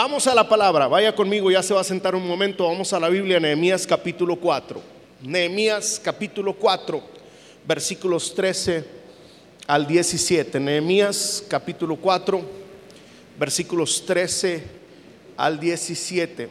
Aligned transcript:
Vamos 0.00 0.28
a 0.28 0.34
la 0.36 0.48
palabra, 0.48 0.86
vaya 0.86 1.12
conmigo, 1.12 1.50
ya 1.50 1.60
se 1.60 1.74
va 1.74 1.80
a 1.80 1.84
sentar 1.84 2.14
un 2.14 2.24
momento, 2.24 2.68
vamos 2.68 2.92
a 2.92 3.00
la 3.00 3.08
Biblia, 3.08 3.40
Nehemías 3.40 3.84
capítulo 3.84 4.36
4. 4.36 4.80
Nehemías 5.22 6.00
capítulo 6.00 6.54
4, 6.54 7.02
versículos 7.66 8.32
13 8.32 8.84
al 9.66 9.88
17. 9.88 10.60
Nehemías 10.60 11.42
capítulo 11.48 11.96
4, 11.96 12.40
versículos 13.40 14.06
13 14.06 14.62
al 15.36 15.58
17. 15.58 16.48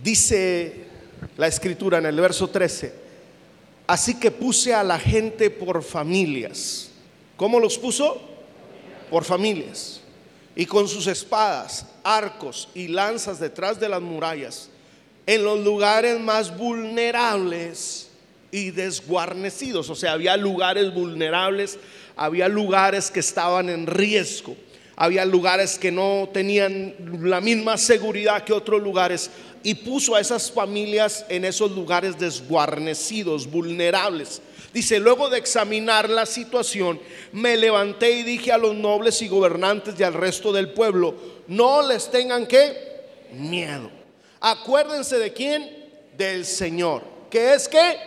Dice 0.00 0.84
la 1.36 1.48
escritura 1.48 1.98
en 1.98 2.06
el 2.06 2.20
verso 2.20 2.48
13, 2.48 2.94
así 3.88 4.20
que 4.20 4.30
puse 4.30 4.72
a 4.72 4.84
la 4.84 5.00
gente 5.00 5.50
por 5.50 5.82
familias. 5.82 6.92
¿Cómo 7.36 7.58
los 7.58 7.76
puso? 7.76 8.20
Por 9.10 9.24
familias 9.24 10.00
y 10.54 10.64
con 10.64 10.86
sus 10.86 11.08
espadas, 11.08 11.86
arcos 12.04 12.68
y 12.74 12.88
lanzas 12.88 13.38
detrás 13.38 13.78
de 13.80 13.88
las 13.88 14.00
murallas, 14.00 14.68
en 15.26 15.44
los 15.44 15.60
lugares 15.60 16.18
más 16.20 16.56
vulnerables 16.56 18.08
y 18.50 18.70
desguarnecidos. 18.70 19.88
O 19.90 19.94
sea, 19.94 20.12
había 20.12 20.36
lugares 20.36 20.92
vulnerables, 20.92 21.78
había 22.16 22.48
lugares 22.48 23.10
que 23.10 23.20
estaban 23.20 23.70
en 23.70 23.86
riesgo, 23.86 24.56
había 24.96 25.24
lugares 25.24 25.78
que 25.78 25.90
no 25.90 26.28
tenían 26.32 26.94
la 27.22 27.40
misma 27.40 27.78
seguridad 27.78 28.44
que 28.44 28.52
otros 28.52 28.82
lugares 28.82 29.30
y 29.62 29.74
puso 29.74 30.14
a 30.14 30.20
esas 30.20 30.50
familias 30.50 31.24
en 31.28 31.44
esos 31.44 31.70
lugares 31.72 32.18
desguarnecidos, 32.18 33.50
vulnerables 33.50 34.42
Dice, 34.72 34.98
luego 34.98 35.28
de 35.28 35.38
examinar 35.38 36.08
la 36.08 36.24
situación, 36.24 37.00
me 37.32 37.56
levanté 37.56 38.12
y 38.12 38.22
dije 38.22 38.52
a 38.52 38.58
los 38.58 38.74
nobles 38.74 39.20
y 39.20 39.28
gobernantes 39.28 39.94
y 39.98 40.02
al 40.02 40.14
resto 40.14 40.52
del 40.52 40.70
pueblo, 40.70 41.14
no 41.48 41.86
les 41.86 42.10
tengan 42.10 42.46
que 42.46 42.74
miedo. 43.32 43.90
Acuérdense 44.40 45.18
de 45.18 45.32
quién? 45.32 45.82
Del 46.16 46.46
Señor, 46.46 47.02
que 47.30 47.54
es 47.54 47.68
que 47.68 47.98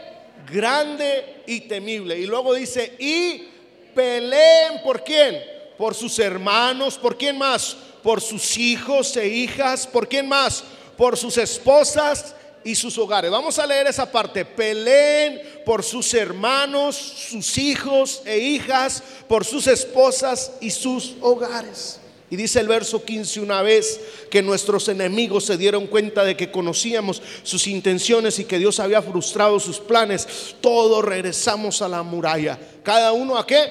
grande 0.52 1.44
y 1.46 1.62
temible. 1.62 2.18
Y 2.18 2.26
luego 2.26 2.54
dice, 2.54 2.96
y 3.00 3.48
peleen 3.94 4.82
por 4.84 5.04
quién? 5.04 5.40
Por 5.78 5.94
sus 5.94 6.18
hermanos, 6.20 6.98
¿por 6.98 7.18
quién 7.18 7.38
más? 7.38 7.76
Por 8.02 8.22
sus 8.22 8.58
hijos 8.58 9.16
e 9.18 9.28
hijas, 9.28 9.86
¿por 9.86 10.08
quién 10.08 10.28
más? 10.28 10.64
Por 10.98 11.18
sus 11.18 11.38
esposas 11.38 12.36
y 12.66 12.74
sus 12.74 12.98
hogares. 12.98 13.30
Vamos 13.30 13.60
a 13.60 13.68
leer 13.68 13.86
esa 13.88 14.12
parte. 14.12 14.44
Peleen 14.44 15.40
por 15.64 15.84
sus 15.84 16.14
hermanos, 16.16 16.96
sus 16.96 17.58
hijos 17.60 18.24
e 18.26 18.40
hijas, 18.40 19.04
por 19.30 19.46
sus 19.46 19.68
esposas 19.68 20.52
y 20.60 20.72
sus 20.72 21.16
hogares. 21.22 22.00
Y 22.32 22.36
dice 22.36 22.60
el 22.60 22.68
verso 22.68 23.06
15, 23.06 23.40
una 23.40 23.62
vez 23.62 24.02
que 24.32 24.42
nuestros 24.42 24.90
enemigos 24.90 25.46
se 25.46 25.58
dieron 25.58 25.86
cuenta 25.86 26.24
de 26.24 26.36
que 26.36 26.50
conocíamos 26.50 27.22
sus 27.44 27.68
intenciones 27.68 28.40
y 28.40 28.46
que 28.46 28.58
Dios 28.58 28.80
había 28.80 29.04
frustrado 29.04 29.60
sus 29.60 29.80
planes, 29.80 30.56
todos 30.60 31.06
regresamos 31.06 31.84
a 31.84 31.88
la 31.88 32.02
muralla. 32.02 32.58
¿Cada 32.82 33.14
uno 33.14 33.38
a 33.38 33.46
qué? 33.46 33.70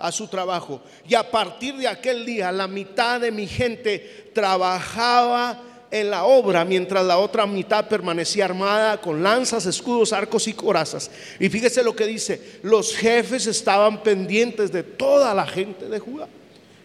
A 0.00 0.10
su 0.10 0.26
trabajo. 0.26 0.82
Y 1.08 1.14
a 1.14 1.30
partir 1.30 1.76
de 1.76 1.86
aquel 1.86 2.26
día, 2.26 2.50
la 2.50 2.66
mitad 2.66 3.20
de 3.20 3.30
mi 3.30 3.46
gente 3.46 4.32
trabajaba 4.34 5.73
en 5.94 6.10
la 6.10 6.24
obra, 6.24 6.64
mientras 6.64 7.06
la 7.06 7.18
otra 7.18 7.46
mitad 7.46 7.86
permanecía 7.86 8.46
armada 8.46 9.00
con 9.00 9.22
lanzas, 9.22 9.64
escudos, 9.66 10.12
arcos 10.12 10.48
y 10.48 10.52
corazas. 10.52 11.08
Y 11.38 11.48
fíjese 11.48 11.84
lo 11.84 11.94
que 11.94 12.04
dice, 12.04 12.58
los 12.64 12.96
jefes 12.96 13.46
estaban 13.46 14.02
pendientes 14.02 14.72
de 14.72 14.82
toda 14.82 15.32
la 15.34 15.46
gente 15.46 15.88
de 15.88 16.00
Judá. 16.00 16.26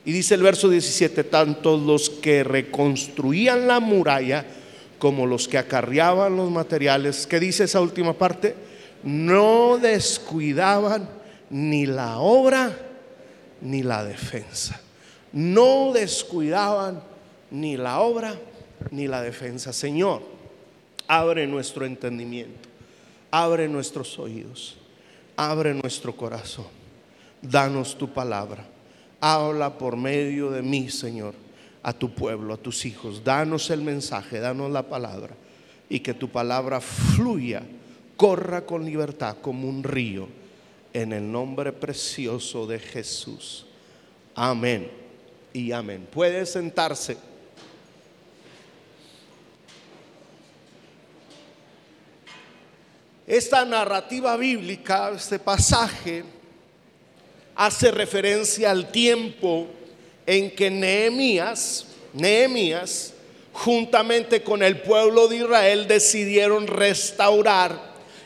Y 0.05 0.11
dice 0.11 0.35
el 0.35 0.43
verso 0.43 0.69
17, 0.69 1.23
tanto 1.23 1.75
los 1.75 2.11
que 2.11 2.43
reconstruían 2.43 3.67
la 3.67 3.79
muralla 3.79 4.45
como 4.99 5.25
los 5.25 5.47
que 5.47 5.57
acarreaban 5.57 6.37
los 6.37 6.51
materiales, 6.51 7.25
¿qué 7.25 7.39
dice 7.39 7.63
esa 7.63 7.81
última 7.81 8.13
parte? 8.13 8.53
No 9.01 9.79
descuidaban 9.81 11.09
ni 11.49 11.87
la 11.87 12.19
obra 12.19 12.77
ni 13.61 13.81
la 13.81 14.03
defensa. 14.03 14.79
No 15.33 15.93
descuidaban 15.93 17.01
ni 17.49 17.75
la 17.75 18.01
obra 18.01 18.35
ni 18.91 19.07
la 19.07 19.21
defensa. 19.21 19.73
Señor, 19.73 20.21
abre 21.07 21.47
nuestro 21.47 21.85
entendimiento, 21.85 22.69
abre 23.31 23.67
nuestros 23.67 24.17
oídos, 24.19 24.77
abre 25.35 25.73
nuestro 25.73 26.15
corazón. 26.15 26.67
Danos 27.41 27.97
tu 27.97 28.09
palabra. 28.09 28.65
Habla 29.21 29.77
por 29.77 29.97
medio 29.97 30.49
de 30.51 30.61
mí, 30.61 30.89
Señor, 30.89 31.33
a 31.83 31.93
tu 31.93 32.13
pueblo, 32.13 32.53
a 32.53 32.57
tus 32.57 32.85
hijos. 32.85 33.23
Danos 33.23 33.69
el 33.69 33.81
mensaje, 33.81 34.39
danos 34.39 34.71
la 34.71 34.83
palabra. 34.83 35.35
Y 35.89 35.99
que 35.99 36.13
tu 36.13 36.29
palabra 36.29 36.79
fluya, 36.79 37.63
corra 38.15 38.65
con 38.65 38.85
libertad 38.85 39.37
como 39.41 39.67
un 39.67 39.83
río. 39.83 40.27
En 40.93 41.13
el 41.13 41.31
nombre 41.31 41.71
precioso 41.71 42.65
de 42.65 42.79
Jesús. 42.79 43.65
Amén 44.35 44.89
y 45.53 45.71
amén. 45.71 46.07
Puede 46.11 46.45
sentarse. 46.45 47.17
Esta 53.29 53.63
narrativa 53.63 54.35
bíblica, 54.37 55.11
este 55.15 55.37
pasaje, 55.37 56.23
hace 57.55 57.91
referencia 57.91 58.71
al 58.71 58.91
tiempo 58.91 59.67
en 60.25 60.49
que 60.49 60.71
Nehemías, 60.71 61.85
juntamente 63.53 64.41
con 64.41 64.63
el 64.63 64.81
pueblo 64.81 65.27
de 65.27 65.35
Israel, 65.37 65.87
decidieron 65.87 66.65
restaurar 66.65 67.79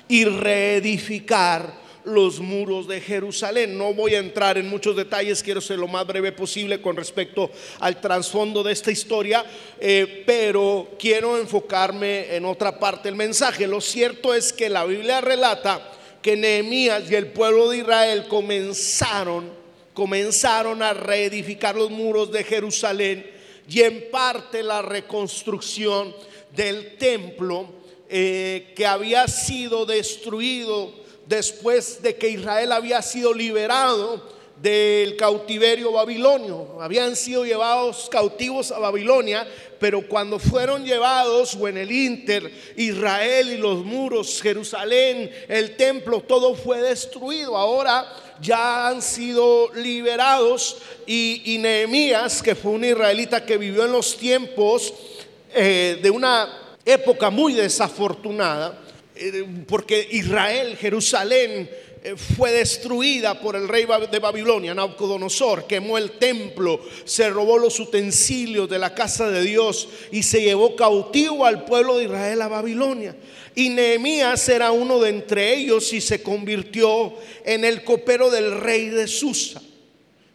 y 0.07 0.23
reedificar 0.23 1.82
los 2.05 2.39
muros 2.39 2.87
de 2.87 3.01
Jerusalén. 3.01 3.77
No 3.77 3.93
voy 3.93 4.15
a 4.15 4.19
entrar 4.19 4.57
en 4.57 4.69
muchos 4.69 4.95
detalles, 4.95 5.43
quiero 5.43 5.61
ser 5.61 5.79
lo 5.79 5.87
más 5.87 6.05
breve 6.05 6.31
posible 6.31 6.81
con 6.81 6.95
respecto 6.95 7.49
al 7.79 7.99
trasfondo 8.01 8.63
de 8.63 8.73
esta 8.73 8.91
historia, 8.91 9.45
eh, 9.79 10.23
pero 10.25 10.89
quiero 10.99 11.37
enfocarme 11.37 12.35
en 12.35 12.45
otra 12.45 12.79
parte 12.79 13.07
del 13.07 13.15
mensaje. 13.15 13.67
Lo 13.67 13.81
cierto 13.81 14.33
es 14.33 14.51
que 14.51 14.69
la 14.69 14.85
Biblia 14.85 15.21
relata 15.21 15.91
que 16.21 16.35
Nehemías 16.37 17.09
y 17.11 17.15
el 17.15 17.27
pueblo 17.27 17.69
de 17.69 17.79
Israel 17.79 18.27
comenzaron, 18.27 19.51
comenzaron 19.93 20.81
a 20.81 20.93
reedificar 20.93 21.75
los 21.75 21.91
muros 21.91 22.31
de 22.31 22.43
Jerusalén 22.43 23.29
y 23.69 23.81
en 23.81 24.09
parte 24.09 24.63
la 24.63 24.81
reconstrucción 24.81 26.15
del 26.55 26.97
templo 26.97 27.67
eh, 28.09 28.73
que 28.75 28.85
había 28.85 29.27
sido 29.27 29.85
destruido 29.85 31.02
después 31.25 32.01
de 32.01 32.15
que 32.15 32.29
Israel 32.29 32.71
había 32.71 33.01
sido 33.01 33.33
liberado 33.33 34.21
del 34.61 35.17
cautiverio 35.17 35.91
babilonio. 35.91 36.77
Habían 36.79 37.15
sido 37.15 37.45
llevados 37.45 38.07
cautivos 38.09 38.71
a 38.71 38.79
Babilonia, 38.79 39.45
pero 39.77 40.07
cuando 40.07 40.39
fueron 40.39 40.85
llevados 40.85 41.55
o 41.55 41.67
en 41.67 41.77
el 41.77 41.91
Inter, 41.91 42.49
Israel 42.77 43.51
y 43.51 43.57
los 43.57 43.83
muros, 43.83 44.41
Jerusalén, 44.41 45.29
el 45.49 45.75
templo, 45.75 46.21
todo 46.21 46.55
fue 46.55 46.81
destruido. 46.81 47.57
Ahora 47.57 48.07
ya 48.39 48.87
han 48.87 49.01
sido 49.01 49.69
liberados 49.73 50.77
y, 51.05 51.57
Nehemías, 51.59 52.41
que 52.41 52.55
fue 52.55 52.71
un 52.71 52.85
israelita 52.85 53.45
que 53.45 53.57
vivió 53.57 53.83
en 53.83 53.91
los 53.91 54.15
tiempos 54.15 54.93
eh, 55.53 55.99
de 56.01 56.09
una 56.09 56.77
época 56.85 57.29
muy 57.29 57.53
desafortunada, 57.53 58.79
porque 59.67 60.07
Israel, 60.11 60.77
Jerusalén, 60.77 61.69
eh, 62.05 62.15
fue 62.17 62.51
destruida 62.51 63.39
por 63.39 63.55
el 63.55 63.69
rey 63.69 63.85
de 64.11 64.19
Babilonia, 64.19 64.73
Nabucodonosor, 64.73 65.65
quemó 65.67 65.97
el 65.97 66.11
templo, 66.11 66.81
se 67.05 67.29
robó 67.29 67.57
los 67.57 67.79
utensilios 67.79 68.69
de 68.69 68.77
la 68.77 68.93
casa 68.93 69.29
de 69.29 69.41
Dios 69.41 69.87
y 70.11 70.23
se 70.23 70.41
llevó 70.41 70.75
cautivo 70.75 71.45
al 71.45 71.63
pueblo 71.63 71.97
de 71.97 72.03
Israel 72.03 72.41
a 72.41 72.49
Babilonia. 72.49 73.15
Y 73.55 73.69
Nehemías 73.69 74.49
era 74.49 74.71
uno 74.71 74.99
de 74.99 75.11
entre 75.11 75.53
ellos 75.53 75.93
y 75.93 76.01
se 76.01 76.21
convirtió 76.21 77.13
en 77.45 77.63
el 77.63 77.85
copero 77.85 78.29
del 78.29 78.59
rey 78.59 78.89
de 78.89 79.07
Susa. 79.07 79.61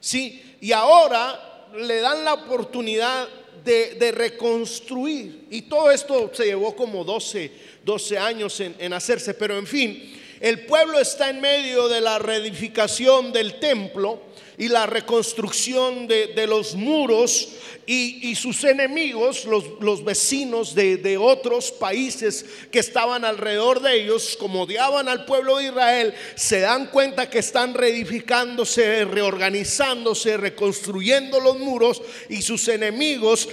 Sí, 0.01 0.43
y 0.63 0.73
ahora 0.73 1.67
le 1.77 2.01
dan 2.01 2.25
la 2.25 2.33
oportunidad 2.33 3.29
de, 3.69 4.13
reconstruir. 4.13 5.47
Y 5.51 5.63
todo 5.63 5.91
esto 5.91 6.31
se 6.33 6.47
llevó 6.47 6.75
como 6.75 7.05
12, 7.05 7.51
12 7.85 8.19
años 8.19 8.59
en, 8.61 8.75
en 8.79 8.93
hacerse, 8.93 9.35
pero 9.35 9.59
en 9.59 9.67
fin, 9.67 10.19
el 10.41 10.67
pueblo 10.67 10.99
está 10.99 11.31
en 11.31 11.41
medio 11.41 11.89
de 11.89 12.01
la 12.01 12.19
reedificación 12.19 13.33
del 13.33 13.59
templo 13.59 14.28
y 14.59 14.67
la 14.69 14.87
reconstrucción 14.87 16.09
de, 16.09 16.47
los 16.49 16.75
muros 16.75 17.51
y, 17.87 18.35
sus 18.35 18.65
enemigos, 18.65 19.45
los, 19.45 20.05
vecinos 20.05 20.75
de, 20.75 21.17
otros 21.17 21.71
países 21.71 22.45
que 22.73 22.81
estaban 22.81 23.25
alrededor 23.25 23.81
de 23.81 24.03
ellos, 24.03 24.37
como 24.39 24.63
odiaban 24.63 25.09
al 25.09 25.25
pueblo 25.27 25.59
de 25.59 25.67
Israel, 25.67 26.13
se 26.35 26.61
dan 26.61 26.89
cuenta 26.89 27.31
que 27.31 27.39
están 27.39 27.73
reedificándose, 27.73 29.05
reorganizándose, 29.05 30.37
reconstruyendo 30.37 31.39
los 31.39 31.59
muros 31.61 32.03
y 32.29 32.43
sus 32.43 32.67
enemigos 32.67 33.49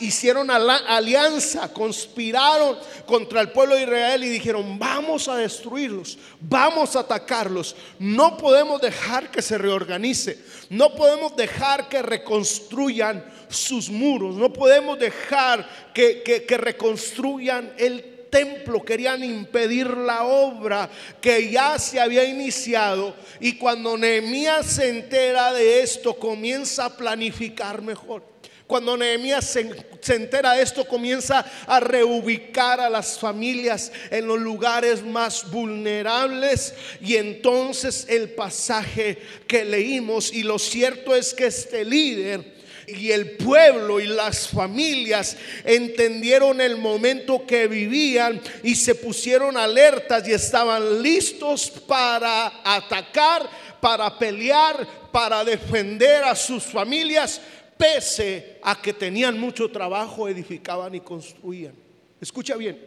hicieron 0.00 0.50
alianza, 0.50 1.70
conspiraron 1.74 2.78
contra 3.04 3.42
el 3.42 3.50
pueblo 3.50 3.74
de 3.74 3.82
Israel 3.82 4.24
y 4.24 4.30
dijeron, 4.30 4.78
vamos 4.78 5.28
a 5.28 5.36
destruirlos, 5.36 6.16
vamos 6.40 6.96
a 6.96 7.00
atacarlos, 7.00 7.76
no 7.98 8.38
podemos 8.38 8.80
dejar 8.80 9.30
que 9.30 9.42
se 9.42 9.58
reorganice. 9.58 10.37
No 10.70 10.94
podemos 10.94 11.34
dejar 11.36 11.88
que 11.88 12.02
reconstruyan 12.02 13.24
sus 13.48 13.88
muros, 13.88 14.36
no 14.36 14.52
podemos 14.52 14.98
dejar 14.98 15.68
que, 15.94 16.44
reconstruyan 16.58 17.72
el 17.78 18.26
templo, 18.30 18.84
querían 18.84 19.24
impedir 19.24 19.88
la 19.88 20.24
obra 20.24 20.90
que 21.20 21.50
ya 21.50 21.78
se 21.78 21.98
había 21.98 22.24
iniciado. 22.24 23.14
Y 23.40 23.56
cuando 23.56 23.96
Nehemías 23.96 24.66
se 24.66 24.90
entera 24.90 25.52
de 25.52 25.82
esto, 25.82 26.14
comienza 26.14 26.84
a 26.84 26.96
planificar 26.96 27.80
mejor. 27.80 28.37
Cuando 28.68 28.98
Nehemías 28.98 29.46
se, 29.46 29.70
se, 30.02 30.14
entera 30.14 30.52
de 30.52 30.62
esto, 30.62 30.84
comienza 30.84 31.44
a 31.66 31.80
reubicar 31.80 32.80
a 32.80 32.90
las 32.90 33.18
familias 33.18 33.90
en 34.10 34.26
los 34.26 34.38
lugares 34.38 35.02
más 35.02 35.50
vulnerables. 35.50 36.74
Y 37.00 37.16
entonces 37.16 38.04
el 38.10 38.28
pasaje 38.28 39.16
que 39.46 39.64
leímos, 39.64 40.30
y 40.34 40.42
lo 40.42 40.58
cierto 40.58 41.16
es 41.16 41.32
que 41.32 41.46
este 41.46 41.82
líder 41.82 42.58
y 42.88 43.10
el 43.10 43.32
pueblo 43.32 44.00
y 44.00 44.06
las 44.06 44.48
familias 44.48 45.36
entendieron 45.64 46.60
el 46.60 46.76
momento 46.76 47.46
que 47.46 47.68
vivían 47.68 48.40
y 48.62 48.74
se 48.74 48.94
pusieron 48.94 49.56
alertas 49.56 50.26
y 50.28 50.32
estaban 50.32 51.02
listos 51.02 51.70
para 51.86 52.60
atacar, 52.64 53.48
para 53.80 54.18
pelear, 54.18 54.86
para 55.10 55.44
defender 55.44 56.24
a 56.24 56.34
sus 56.34 56.64
familias 56.64 57.40
pese 57.78 58.58
a 58.62 58.82
que 58.82 58.92
tenían 58.92 59.38
mucho 59.38 59.70
trabajo, 59.70 60.28
edificaban 60.28 60.94
y 60.94 61.00
construían. 61.00 61.74
Escucha 62.20 62.56
bien. 62.56 62.78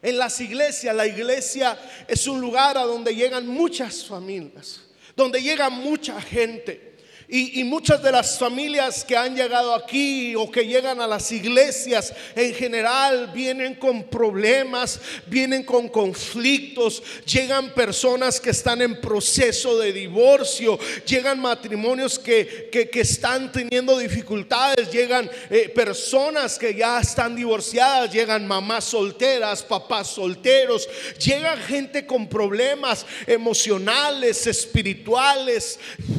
En 0.00 0.18
las 0.18 0.40
iglesias, 0.40 0.94
la 0.94 1.06
iglesia 1.06 1.78
es 2.08 2.26
un 2.26 2.40
lugar 2.40 2.78
a 2.78 2.82
donde 2.82 3.14
llegan 3.14 3.46
muchas 3.46 4.04
familias, 4.04 4.82
donde 5.14 5.42
llega 5.42 5.68
mucha 5.68 6.20
gente. 6.20 6.91
Y, 7.34 7.64
muchas 7.64 8.02
de 8.02 8.12
las 8.12 8.38
familias 8.38 9.06
que 9.06 9.16
han 9.16 9.34
llegado 9.34 9.74
aquí 9.74 10.34
o 10.36 10.50
que 10.50 10.66
llegan 10.66 11.00
a 11.00 11.06
las 11.06 11.32
iglesias 11.32 12.12
en 12.36 12.52
general 12.52 13.30
vienen 13.32 13.76
con 13.76 14.04
problemas, 14.04 15.00
vienen 15.28 15.64
con 15.64 15.88
conflictos, 15.88 17.02
llegan 17.24 17.72
personas 17.72 18.38
que 18.38 18.50
están 18.50 18.82
en 18.82 19.00
proceso 19.00 19.78
de 19.78 19.94
divorcio, 19.94 20.78
llegan 21.06 21.40
matrimonios 21.40 22.18
que, 22.18 22.68
que, 22.70 23.00
están 23.00 23.50
teniendo 23.50 23.96
dificultades, 23.96 24.92
llegan 24.92 25.30
eh, 25.48 25.70
personas 25.74 26.58
que 26.58 26.74
ya 26.74 27.00
están 27.00 27.34
divorciadas, 27.34 28.12
llegan 28.12 28.46
mamás 28.46 28.84
solteras, 28.84 29.62
papás 29.62 30.08
solteros, 30.08 30.86
llega 31.18 31.56
gente 31.56 32.04
con 32.04 32.28
problemas 32.28 33.06
emocionales, 33.26 34.46
espirituales, 34.46 35.78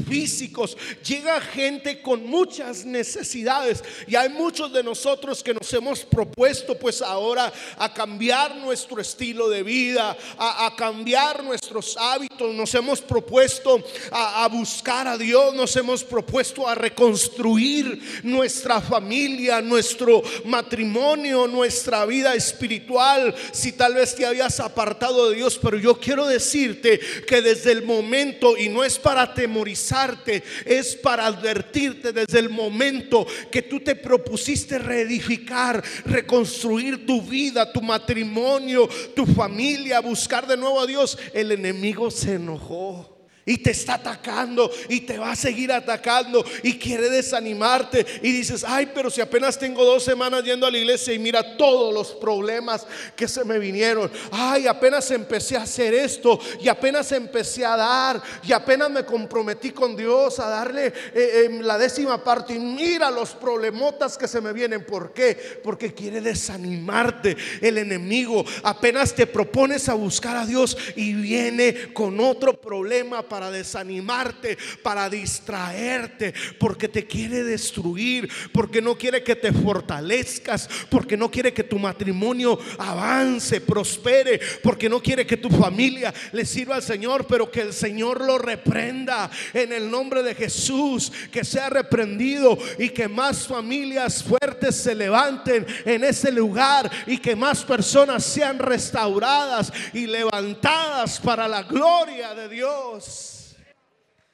físicos 0.09 0.75
llega 1.03 1.41
gente 1.41 2.01
con 2.01 2.25
muchas 2.25 2.85
necesidades 2.85 3.83
y 4.07 4.15
hay 4.15 4.29
muchos 4.29 4.71
de 4.71 4.83
nosotros 4.83 5.43
que 5.43 5.53
nos 5.53 5.71
hemos 5.73 6.01
propuesto 6.05 6.77
pues 6.77 7.01
ahora 7.01 7.51
a 7.77 7.93
cambiar 7.93 8.55
nuestro 8.55 9.01
estilo 9.01 9.49
de 9.49 9.63
vida, 9.63 10.15
a, 10.37 10.73
cambiar 10.75 11.43
nuestros 11.43 11.95
hábitos, 11.97 12.53
nos 12.53 12.73
hemos 12.73 13.01
propuesto 13.01 13.83
a, 14.11 14.43
a 14.43 14.47
buscar 14.47 15.07
a 15.07 15.17
Dios, 15.17 15.53
nos 15.53 15.75
hemos 15.75 16.03
propuesto 16.03 16.67
a 16.67 16.75
reconstruir 16.75 18.21
nuestra 18.23 18.81
familia, 18.81 19.61
nuestro 19.61 20.23
matrimonio, 20.45 21.47
nuestra 21.47 22.05
vida 22.05 22.33
espiritual, 22.33 23.35
si 23.51 23.73
tal 23.73 23.95
vez 23.95 24.15
te 24.15 24.25
habías 24.25 24.59
apartado 24.59 25.29
de 25.29 25.35
Dios, 25.35 25.59
pero 25.61 25.77
yo 25.77 25.99
quiero 25.99 26.25
decirte 26.25 26.99
que 27.27 27.41
desde 27.41 27.71
el 27.71 27.83
momento, 27.83 28.57
y 28.57 28.69
no 28.69 28.83
es 28.83 28.97
para 28.97 29.23
atemorizarte, 29.23 30.43
es 30.65 30.92
para 30.95 31.25
advertirte 31.25 32.11
desde 32.11 32.39
el 32.39 32.49
momento 32.49 33.25
que 33.51 33.61
tú 33.61 33.79
te 33.79 33.95
propusiste 33.95 34.79
reedificar, 34.79 35.83
reconstruir 36.05 37.05
tu 37.05 37.21
vida, 37.21 37.71
tu 37.71 37.81
matrimonio, 37.81 38.89
tu 39.15 39.25
familia, 39.25 39.99
buscar 39.99 40.47
de 40.47 40.57
nuevo 40.57 40.79
a 40.79 40.87
Dios, 40.87 41.17
el 41.33 41.51
enemigo 41.51 42.09
se 42.11 42.35
enojó. 42.35 43.12
Y 43.45 43.57
te 43.57 43.71
está 43.71 43.95
atacando 43.95 44.71
y 44.87 45.01
te 45.01 45.17
va 45.17 45.31
a 45.31 45.35
seguir 45.35 45.71
atacando 45.71 46.45
y 46.63 46.77
quiere 46.77 47.09
desanimarte. 47.09 48.05
Y 48.21 48.31
dices, 48.31 48.63
ay, 48.65 48.89
pero 48.93 49.09
si 49.09 49.19
apenas 49.19 49.59
tengo 49.59 49.83
dos 49.83 50.03
semanas 50.03 50.43
yendo 50.43 50.65
a 50.65 50.71
la 50.71 50.77
iglesia 50.77 51.13
y 51.13 51.19
mira 51.19 51.57
todos 51.57 51.93
los 51.93 52.11
problemas 52.11 52.87
que 53.15 53.27
se 53.27 53.43
me 53.43 53.59
vinieron. 53.59 54.09
Ay, 54.31 54.67
apenas 54.67 55.11
empecé 55.11 55.57
a 55.57 55.63
hacer 55.63 55.93
esto 55.93 56.39
y 56.61 56.69
apenas 56.69 57.11
empecé 57.11 57.65
a 57.65 57.75
dar 57.75 58.21
y 58.43 58.53
apenas 58.53 58.89
me 58.89 59.03
comprometí 59.03 59.71
con 59.71 59.95
Dios 59.95 60.39
a 60.39 60.47
darle 60.47 60.93
eh, 61.13 61.45
em, 61.45 61.59
la 61.61 61.77
décima 61.77 62.23
parte. 62.23 62.53
Y 62.53 62.59
mira 62.59 63.11
los 63.11 63.31
problemotas 63.31 64.17
que 64.17 64.27
se 64.27 64.39
me 64.39 64.53
vienen. 64.53 64.85
¿Por 64.85 65.11
qué? 65.11 65.59
Porque 65.63 65.93
quiere 65.93 66.21
desanimarte 66.21 67.35
el 67.61 67.77
enemigo. 67.77 68.45
Apenas 68.63 69.13
te 69.13 69.27
propones 69.27 69.89
a 69.89 69.95
buscar 69.95 70.37
a 70.37 70.45
Dios 70.45 70.77
y 70.95 71.13
viene 71.13 71.93
con 71.93 72.19
otro 72.19 72.53
problema 72.53 73.23
para 73.33 73.49
desanimarte, 73.49 74.59
para 74.83 75.09
distraerte, 75.09 76.35
porque 76.59 76.87
te 76.87 77.07
quiere 77.07 77.43
destruir, 77.43 78.29
porque 78.51 78.79
no 78.79 78.95
quiere 78.95 79.23
que 79.23 79.35
te 79.35 79.51
fortalezcas, 79.51 80.69
porque 80.87 81.17
no 81.17 81.31
quiere 81.31 81.51
que 81.51 81.63
tu 81.63 81.79
matrimonio 81.79 82.59
avance, 82.77 83.59
prospere, 83.59 84.39
porque 84.61 84.87
no 84.87 85.01
quiere 85.01 85.25
que 85.25 85.37
tu 85.37 85.49
familia 85.49 86.13
le 86.31 86.45
sirva 86.45 86.75
al 86.75 86.83
Señor, 86.83 87.25
pero 87.25 87.49
que 87.49 87.61
el 87.61 87.73
Señor 87.73 88.23
lo 88.23 88.37
reprenda 88.37 89.31
en 89.55 89.73
el 89.73 89.89
nombre 89.89 90.21
de 90.21 90.35
Jesús, 90.35 91.11
que 91.31 91.43
sea 91.43 91.71
reprendido 91.71 92.55
y 92.77 92.89
que 92.89 93.07
más 93.07 93.47
familias 93.47 94.23
fuertes 94.23 94.75
se 94.75 94.93
levanten 94.93 95.65
en 95.85 96.03
ese 96.03 96.31
lugar 96.31 96.91
y 97.07 97.17
que 97.17 97.35
más 97.35 97.63
personas 97.63 98.23
sean 98.23 98.59
restauradas 98.59 99.73
y 99.91 100.05
levantadas 100.05 101.19
para 101.19 101.47
la 101.47 101.63
gloria 101.63 102.35
de 102.35 102.43
Dios. 102.49 103.22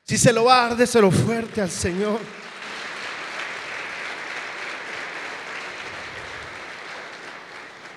Si 0.10 0.18
se 0.18 0.34
lo 0.34 0.46
va 0.46 0.75
lo 1.01 1.12
fuerte 1.12 1.62
al 1.62 1.70
Señor. 1.70 2.20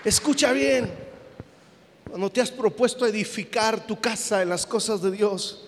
Escucha 0.05 0.53
bien. 0.53 0.93
Cuando 2.07 2.31
te 2.31 2.43
has 2.43 2.51
propuesto 2.51 3.07
edificar 3.07 3.87
tu 3.87 3.99
casa 3.99 4.43
en 4.43 4.51
las 4.51 4.67
cosas 4.67 5.01
de 5.01 5.11
Dios, 5.11 5.65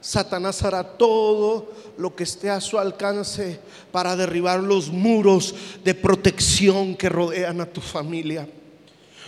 Satanás 0.00 0.62
hará 0.62 0.84
todo 0.84 1.72
lo 1.98 2.14
que 2.14 2.22
esté 2.22 2.50
a 2.50 2.60
su 2.60 2.78
alcance 2.78 3.58
para 3.90 4.14
derribar 4.14 4.60
los 4.60 4.90
muros 4.90 5.56
de 5.82 5.96
protección 5.96 6.94
que 6.94 7.08
rodean 7.08 7.60
a 7.60 7.66
tu 7.66 7.80
familia 7.80 8.46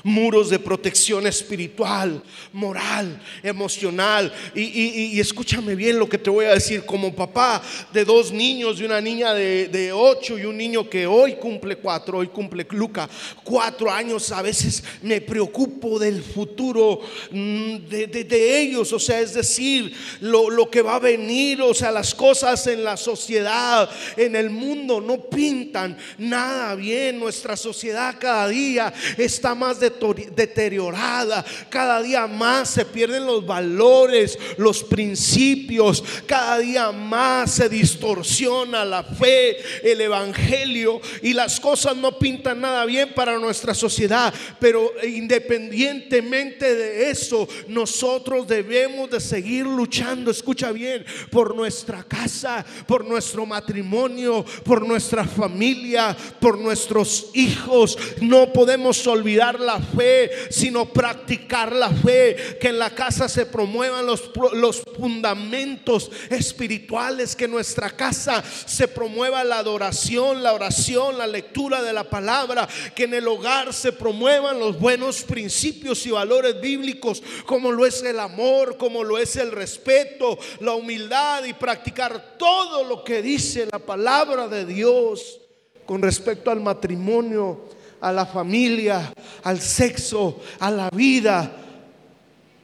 muros 0.02 0.50
de 0.50 0.58
protección 0.58 1.26
espiritual, 1.26 2.22
moral, 2.52 3.20
emocional. 3.42 4.32
Y, 4.54 5.20
escúchame 5.20 5.74
bien 5.74 5.98
lo 5.98 6.08
que 6.08 6.18
te 6.18 6.30
voy 6.30 6.46
a 6.46 6.54
decir, 6.54 6.84
como 6.84 7.14
papá 7.14 7.62
de 7.92 8.04
dos 8.04 8.32
niños, 8.32 8.78
de 8.78 8.86
una 8.86 9.00
niña 9.00 9.34
de, 9.34 9.92
ocho 9.94 10.38
y 10.38 10.44
un 10.44 10.56
niño 10.56 10.88
que 10.88 11.06
hoy 11.06 11.34
cumple 11.36 11.76
cuatro, 11.76 12.18
hoy 12.18 12.28
cumple 12.28 12.66
Luca, 12.70 13.08
cuatro 13.44 13.90
años, 13.90 14.32
a 14.32 14.40
veces 14.40 14.82
me 15.02 15.20
preocupo 15.20 15.98
del 15.98 16.22
futuro 16.22 17.00
mm, 17.30 17.76
de, 17.88 18.60
ellos, 18.60 18.92
o 18.92 18.98
sea, 18.98 19.20
es 19.20 19.34
decir, 19.34 19.94
lo, 20.20 20.48
lo 20.48 20.70
que 20.70 20.80
va 20.80 20.96
a 20.96 21.00
venir, 21.00 21.60
o 21.60 21.74
sea, 21.74 21.90
las 21.90 22.14
cosas 22.14 22.66
en 22.66 22.82
la 22.82 22.96
sociedad, 22.96 23.90
en 24.16 24.36
el 24.36 24.50
mundo, 24.50 25.00
no 25.00 25.18
pintan 25.18 25.96
nada 26.18 26.74
bien, 26.74 27.18
nuestra 27.18 27.56
sociedad 27.56 28.16
cada 28.18 28.48
día 28.48 28.92
está 29.18 29.54
más 29.54 29.80
de 29.80 29.91
deteriorada, 30.34 31.44
cada 31.68 32.02
día 32.02 32.26
más 32.26 32.70
se 32.70 32.84
pierden 32.84 33.26
los 33.26 33.44
valores, 33.46 34.38
los 34.56 34.82
principios, 34.82 36.02
cada 36.26 36.58
día 36.58 36.92
más 36.92 37.52
se 37.52 37.68
distorsiona 37.68 38.84
la 38.84 39.02
fe, 39.02 39.56
el 39.82 40.00
evangelio 40.00 41.00
y 41.22 41.32
las 41.32 41.60
cosas 41.60 41.96
no 41.96 42.18
pintan 42.18 42.60
nada 42.60 42.84
bien 42.84 43.12
para 43.14 43.38
nuestra 43.38 43.74
sociedad, 43.74 44.32
pero 44.58 44.92
independientemente 45.04 46.74
de 46.74 47.10
eso, 47.10 47.48
nosotros 47.68 48.46
debemos 48.46 49.10
de 49.10 49.20
seguir 49.20 49.66
luchando, 49.66 50.30
escucha 50.30 50.72
bien, 50.72 51.04
por 51.30 51.54
nuestra 51.54 52.02
casa, 52.02 52.64
por 52.86 53.04
nuestro 53.04 53.46
matrimonio, 53.46 54.44
por 54.64 54.86
nuestra 54.86 55.24
familia, 55.24 56.16
por 56.40 56.58
nuestros 56.58 57.30
hijos. 57.34 57.98
No 58.20 58.52
podemos 58.52 59.06
olvidar 59.06 59.60
la 59.60 59.78
fe, 59.82 60.30
sino 60.50 60.86
practicar 60.92 61.72
la 61.74 61.90
fe, 61.90 62.58
que 62.60 62.68
en 62.68 62.78
la 62.78 62.90
casa 62.90 63.28
se 63.28 63.46
promuevan 63.46 64.06
los, 64.06 64.30
los 64.54 64.82
fundamentos 64.98 66.10
espirituales, 66.30 67.36
que 67.36 67.44
en 67.44 67.50
nuestra 67.50 67.90
casa 67.90 68.42
se 68.42 68.88
promueva 68.88 69.44
la 69.44 69.58
adoración, 69.58 70.42
la 70.42 70.52
oración, 70.52 71.18
la 71.18 71.26
lectura 71.26 71.82
de 71.82 71.92
la 71.92 72.04
palabra, 72.04 72.68
que 72.94 73.04
en 73.04 73.14
el 73.14 73.28
hogar 73.28 73.72
se 73.72 73.92
promuevan 73.92 74.58
los 74.58 74.78
buenos 74.78 75.22
principios 75.22 76.06
y 76.06 76.10
valores 76.10 76.60
bíblicos, 76.60 77.22
como 77.46 77.72
lo 77.72 77.86
es 77.86 78.02
el 78.02 78.20
amor, 78.20 78.76
como 78.76 79.04
lo 79.04 79.18
es 79.18 79.36
el 79.36 79.50
respeto, 79.52 80.38
la 80.60 80.74
humildad 80.74 81.44
y 81.44 81.52
practicar 81.52 82.36
todo 82.38 82.84
lo 82.84 83.04
que 83.04 83.22
dice 83.22 83.68
la 83.70 83.78
palabra 83.78 84.48
de 84.48 84.64
Dios 84.64 85.40
con 85.86 86.02
respecto 86.02 86.50
al 86.50 86.60
matrimonio, 86.60 87.60
a 88.02 88.12
la 88.12 88.26
familia, 88.26 89.14
al 89.44 89.60
sexo, 89.60 90.42
a 90.58 90.70
la 90.70 90.90
vida. 90.90 91.50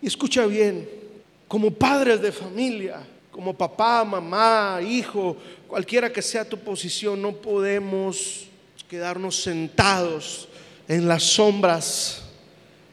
Y 0.03 0.09
escucha 0.09 0.45
bien, 0.47 0.87
como 1.47 1.71
padres 1.71 2.21
de 2.21 2.33
familia, 2.33 3.07
como 3.31 3.57
papá, 3.57 4.05
mamá, 4.05 4.81
hijo, 4.83 5.37
cualquiera 5.69 6.13
que 6.13 6.21
sea 6.21 6.45
tu 6.47 6.59
posición, 6.59 7.23
no 7.23 7.33
podemos 7.33 8.49
quedarnos 8.89 9.41
sentados 9.41 10.49
en 10.89 11.07
las 11.07 11.23
sombras 11.23 12.23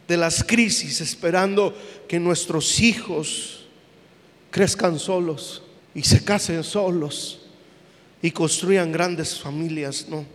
de 0.07 0.17
las 0.17 0.43
crisis 0.43 1.01
esperando 1.01 1.75
que 2.07 2.19
nuestros 2.19 2.79
hijos 2.79 3.65
crezcan 4.51 4.99
solos 4.99 5.63
y 5.95 6.03
se 6.03 6.23
casen 6.23 6.63
solos 6.63 7.39
y 8.21 8.29
construyan 8.29 8.91
grandes 8.91 9.39
familias. 9.39 10.05
No, 10.09 10.25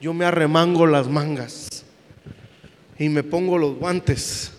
yo 0.00 0.14
me 0.14 0.24
arremango 0.24 0.86
las 0.86 1.08
mangas 1.08 1.84
y 2.98 3.08
me 3.08 3.22
pongo 3.22 3.58
los 3.58 3.76
guantes 3.76 4.52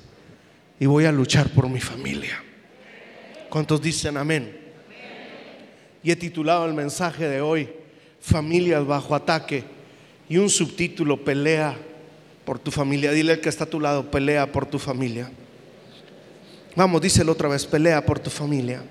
y 0.79 0.85
voy 0.85 1.05
a 1.05 1.11
luchar 1.11 1.49
por 1.49 1.67
mi 1.67 1.79
familia. 1.79 2.43
¿Cuántos 3.49 3.81
dicen 3.81 4.17
amén? 4.17 4.59
Y 6.03 6.11
he 6.11 6.15
titulado 6.15 6.65
el 6.65 6.73
mensaje 6.73 7.27
de 7.27 7.41
hoy, 7.41 7.69
Familias 8.19 8.85
bajo 8.85 9.15
ataque, 9.15 9.63
y 10.29 10.37
un 10.37 10.49
subtítulo, 10.49 11.23
Pelea 11.23 11.75
por 12.45 12.59
tu 12.59 12.71
familia. 12.71 13.11
Dile 13.11 13.33
al 13.33 13.39
que 13.39 13.49
está 13.49 13.65
a 13.65 13.69
tu 13.69 13.79
lado, 13.79 14.09
pelea 14.09 14.51
por 14.51 14.65
tu 14.65 14.79
familia. 14.79 15.31
Vamos, 16.75 17.01
díselo 17.01 17.31
otra 17.31 17.49
vez, 17.49 17.65
pelea 17.65 18.05
por 18.05 18.19
tu 18.19 18.29
familia. 18.29 18.81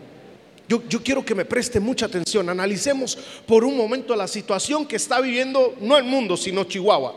Yo, 0.70 1.02
quiero 1.02 1.24
que 1.24 1.34
me 1.34 1.44
preste 1.44 1.80
mucha 1.80 2.06
atención. 2.06 2.48
Analicemos 2.48 3.18
por 3.44 3.64
un 3.64 3.76
momento 3.76 4.14
la 4.14 4.28
situación 4.28 4.86
que 4.86 4.94
está 4.94 5.20
viviendo, 5.20 5.74
no 5.80 5.98
el 5.98 6.04
mundo, 6.04 6.36
sino 6.36 6.62
Chihuahua. 6.62 7.12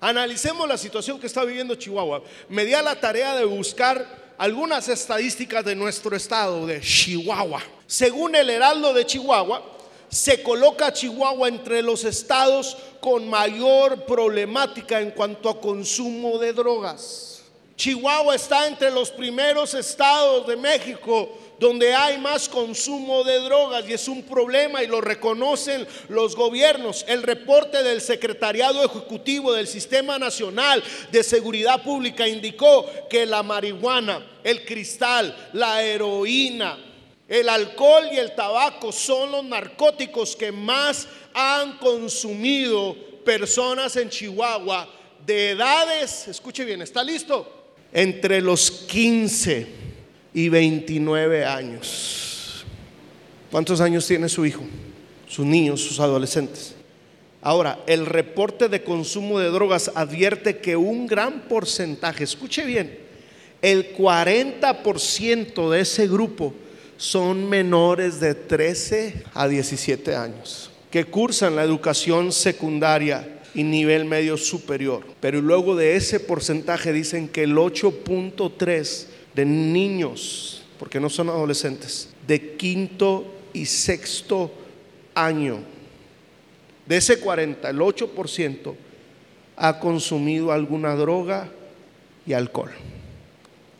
Analicemos 0.00 0.66
la 0.66 0.78
situación 0.78 1.20
que 1.20 1.26
está 1.26 1.44
viviendo 1.44 1.74
Chihuahua. 1.74 2.22
Me 2.48 2.64
di 2.64 2.72
a 2.72 2.80
la 2.80 2.98
tarea 2.98 3.36
de 3.36 3.44
buscar 3.44 4.32
algunas 4.38 4.88
estadísticas 4.88 5.62
de 5.62 5.76
nuestro 5.76 6.16
estado, 6.16 6.66
de 6.66 6.80
Chihuahua. 6.80 7.62
Según 7.86 8.34
el 8.34 8.48
Heraldo 8.48 8.94
de 8.94 9.04
Chihuahua, 9.04 9.62
se 10.08 10.42
coloca 10.42 10.90
Chihuahua 10.90 11.48
entre 11.48 11.82
los 11.82 12.04
estados 12.04 12.78
con 13.00 13.28
mayor 13.28 14.06
problemática 14.06 15.02
en 15.02 15.10
cuanto 15.10 15.50
a 15.50 15.60
consumo 15.60 16.38
de 16.38 16.54
drogas. 16.54 17.42
Chihuahua 17.76 18.34
está 18.34 18.66
entre 18.66 18.90
los 18.90 19.10
primeros 19.10 19.74
estados 19.74 20.46
de 20.46 20.56
México 20.56 21.28
donde 21.58 21.94
hay 21.94 22.18
más 22.18 22.48
consumo 22.48 23.24
de 23.24 23.40
drogas 23.40 23.88
y 23.88 23.92
es 23.92 24.06
un 24.08 24.22
problema 24.22 24.82
y 24.82 24.86
lo 24.86 25.00
reconocen 25.00 25.86
los 26.08 26.36
gobiernos. 26.36 27.04
El 27.08 27.22
reporte 27.22 27.82
del 27.82 28.00
Secretariado 28.00 28.84
Ejecutivo 28.84 29.52
del 29.52 29.66
Sistema 29.66 30.18
Nacional 30.18 30.82
de 31.10 31.22
Seguridad 31.24 31.82
Pública 31.82 32.28
indicó 32.28 32.86
que 33.10 33.26
la 33.26 33.42
marihuana, 33.42 34.24
el 34.44 34.64
cristal, 34.64 35.50
la 35.52 35.82
heroína, 35.82 36.78
el 37.26 37.48
alcohol 37.48 38.08
y 38.12 38.16
el 38.16 38.34
tabaco 38.34 38.92
son 38.92 39.32
los 39.32 39.44
narcóticos 39.44 40.34
que 40.34 40.52
más 40.52 41.08
han 41.34 41.76
consumido 41.78 42.96
personas 43.24 43.96
en 43.96 44.08
Chihuahua 44.08 44.88
de 45.26 45.50
edades, 45.50 46.28
escuche 46.28 46.64
bien, 46.64 46.80
¿está 46.80 47.02
listo? 47.02 47.74
Entre 47.92 48.40
los 48.40 48.70
15 48.70 49.87
y 50.38 50.48
29 50.50 51.44
años. 51.44 52.64
¿Cuántos 53.50 53.80
años 53.80 54.06
tiene 54.06 54.28
su 54.28 54.46
hijo? 54.46 54.62
Sus 55.26 55.44
niños, 55.44 55.80
sus 55.80 55.98
adolescentes. 55.98 56.76
Ahora, 57.42 57.80
el 57.88 58.06
reporte 58.06 58.68
de 58.68 58.84
consumo 58.84 59.40
de 59.40 59.48
drogas 59.48 59.90
advierte 59.96 60.58
que 60.58 60.76
un 60.76 61.08
gran 61.08 61.48
porcentaje, 61.48 62.22
escuche 62.22 62.64
bien, 62.64 63.00
el 63.62 63.92
40% 63.96 65.70
de 65.70 65.80
ese 65.80 66.06
grupo 66.06 66.54
son 66.96 67.48
menores 67.48 68.20
de 68.20 68.36
13 68.36 69.24
a 69.34 69.48
17 69.48 70.14
años, 70.14 70.70
que 70.92 71.04
cursan 71.04 71.56
la 71.56 71.64
educación 71.64 72.30
secundaria 72.30 73.40
y 73.56 73.64
nivel 73.64 74.04
medio 74.04 74.36
superior. 74.36 75.04
Pero 75.18 75.42
luego 75.42 75.74
de 75.74 75.96
ese 75.96 76.20
porcentaje 76.20 76.92
dicen 76.92 77.26
que 77.26 77.42
el 77.42 77.56
8.3 77.56 79.17
de 79.38 79.44
niños, 79.44 80.62
porque 80.80 80.98
no 80.98 81.08
son 81.08 81.28
adolescentes, 81.28 82.08
de 82.26 82.56
quinto 82.56 83.24
y 83.52 83.66
sexto 83.66 84.50
año. 85.14 85.60
De 86.84 86.96
ese 86.96 87.20
40, 87.20 87.70
el 87.70 87.78
8% 87.78 88.74
ha 89.54 89.78
consumido 89.78 90.50
alguna 90.50 90.96
droga 90.96 91.52
y 92.26 92.32
alcohol, 92.32 92.72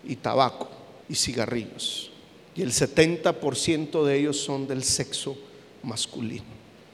y 0.06 0.14
tabaco, 0.14 0.70
y 1.08 1.16
cigarrillos. 1.16 2.12
Y 2.54 2.62
el 2.62 2.70
70% 2.70 4.04
de 4.04 4.16
ellos 4.16 4.36
son 4.36 4.68
del 4.68 4.84
sexo 4.84 5.36
masculino. 5.82 6.44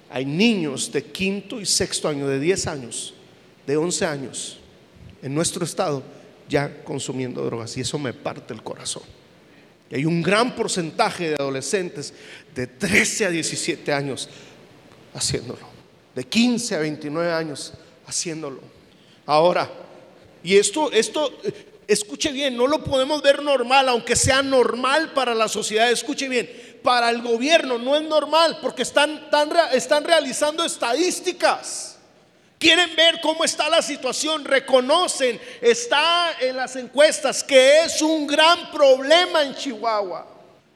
Hay 0.09 0.25
niños 0.25 0.91
de 0.91 1.05
quinto 1.05 1.61
y 1.61 1.67
sexto 1.67 2.09
año, 2.09 2.27
de 2.27 2.41
10 2.41 2.67
años, 2.67 3.13
de 3.67 3.77
11 3.77 4.07
años, 4.07 4.57
en 5.21 5.35
nuestro 5.35 5.67
estado, 5.67 6.03
ya 6.49 6.83
consumiendo 6.85 7.45
drogas 7.45 7.77
y 7.77 7.81
eso 7.81 7.99
me 7.99 8.13
parte 8.13 8.53
el 8.53 8.63
corazón. 8.63 9.03
Y 9.91 9.97
hay 9.97 10.05
un 10.05 10.23
gran 10.23 10.55
porcentaje 10.55 11.31
de 11.31 11.35
adolescentes 11.35 12.15
de 12.55 12.67
13 12.67 13.27
a 13.27 13.31
17 13.31 13.93
años 13.93 14.29
haciéndolo, 15.15 15.67
de 16.15 16.25
15 16.25 16.75
a 16.75 16.79
29 16.81 17.33
años 17.33 17.73
haciéndolo. 18.07 18.61
Ahora, 19.27 19.71
y 20.43 20.57
esto, 20.57 20.93
esto, 20.93 21.33
escuche 21.87 22.33
bien, 22.33 22.57
no 22.57 22.67
lo 22.67 22.85
podemos 22.85 23.23
ver 23.23 23.43
normal, 23.43 23.89
aunque 23.89 24.17
sea 24.17 24.43
normal 24.43 25.13
para 25.13 25.35
la 25.35 25.49
sociedad, 25.49 25.91
escuche 25.91 26.29
bien, 26.29 26.51
para 26.83 27.09
el 27.11 27.23
gobierno 27.23 27.79
no 27.79 27.97
es 27.97 28.03
normal 28.03 28.59
porque 28.61 28.83
están, 28.83 29.29
están 29.73 30.05
realizando 30.05 30.65
estadísticas. 30.65 31.94
Quieren 32.65 32.97
ver 32.97 33.21
cómo 33.21 33.45
está 33.45 33.69
la 33.69 33.83
situación, 33.83 34.43
reconocen, 34.43 35.39
está 35.61 36.35
en 36.41 36.57
las 36.57 36.75
encuestas 36.77 37.45
que 37.45 37.83
es 37.83 38.01
un 38.01 38.27
gran 38.27 38.71
problema 38.71 39.43
en 39.43 39.55
Chihuahua. 39.55 40.27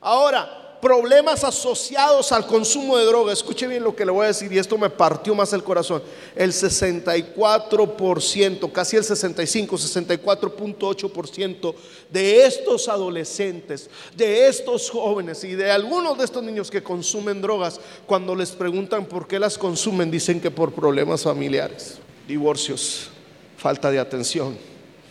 Ahora, 0.02 0.67
problemas 0.80 1.44
asociados 1.44 2.32
al 2.32 2.46
consumo 2.46 2.96
de 2.96 3.04
droga. 3.04 3.30
Escuche 3.32 3.66
bien 3.66 3.82
lo 3.82 3.94
que 3.94 4.04
le 4.04 4.12
voy 4.12 4.24
a 4.24 4.28
decir 4.28 4.50
y 4.52 4.58
esto 4.58 4.78
me 4.78 4.88
partió 4.90 5.34
más 5.34 5.52
el 5.52 5.64
corazón. 5.64 6.02
El 6.34 6.52
64%, 6.52 8.72
casi 8.72 8.96
el 8.96 9.04
65, 9.04 9.76
64.8% 9.76 11.74
de 12.10 12.46
estos 12.46 12.88
adolescentes, 12.88 13.90
de 14.16 14.48
estos 14.48 14.88
jóvenes 14.90 15.44
y 15.44 15.54
de 15.54 15.70
algunos 15.70 16.16
de 16.18 16.24
estos 16.24 16.42
niños 16.42 16.70
que 16.70 16.82
consumen 16.82 17.42
drogas, 17.42 17.80
cuando 18.06 18.34
les 18.34 18.52
preguntan 18.52 19.04
por 19.06 19.26
qué 19.26 19.38
las 19.38 19.56
consumen, 19.58 20.10
dicen 20.10 20.40
que 20.40 20.50
por 20.50 20.72
problemas 20.72 21.22
familiares, 21.22 21.98
divorcios, 22.26 23.10
falta 23.56 23.90
de 23.90 23.98
atención, 23.98 24.56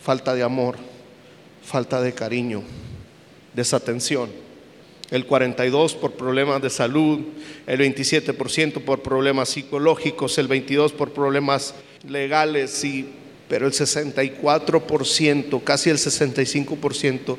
falta 0.02 0.34
de 0.34 0.42
amor, 0.44 0.78
falta 1.64 2.02
de 2.02 2.14
cariño, 2.14 2.64
desatención 3.54 4.47
el 5.12 5.26
42 5.26 5.96
por 5.96 6.14
problemas 6.14 6.62
de 6.62 6.70
salud, 6.70 7.20
el 7.66 7.80
27% 7.80 8.84
por 8.84 9.02
problemas 9.02 9.50
psicológicos, 9.50 10.38
el 10.38 10.48
22 10.48 10.92
por 10.94 11.12
problemas 11.12 11.76
legales 12.08 12.84
y 12.84 13.10
pero 13.48 13.66
el 13.66 13.74
64%, 13.74 15.64
casi 15.64 15.90
el 15.90 15.98
65% 15.98 17.38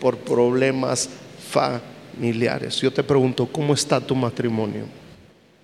por 0.00 0.18
problemas 0.18 1.08
familiares. 1.50 2.76
Yo 2.80 2.92
te 2.92 3.02
pregunto, 3.02 3.48
¿cómo 3.50 3.74
está 3.74 4.00
tu 4.00 4.14
matrimonio? 4.14 4.84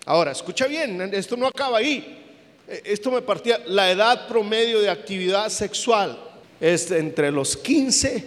Ahora, 0.07 0.33
escucha 0.33 0.67
bien, 0.67 1.01
esto 1.13 1.37
no 1.37 1.47
acaba 1.47 1.79
ahí. 1.79 2.23
E, 2.67 2.83
esto 2.87 3.11
me 3.11 3.21
partía, 3.23 3.61
la 3.67 3.91
edad 3.91 4.27
promedio 4.27 4.81
de 4.81 4.89
actividad 4.89 5.51
sexual 5.51 6.19
es 6.61 6.91
entre 6.91 7.31
los 7.31 7.57
15 7.57 8.25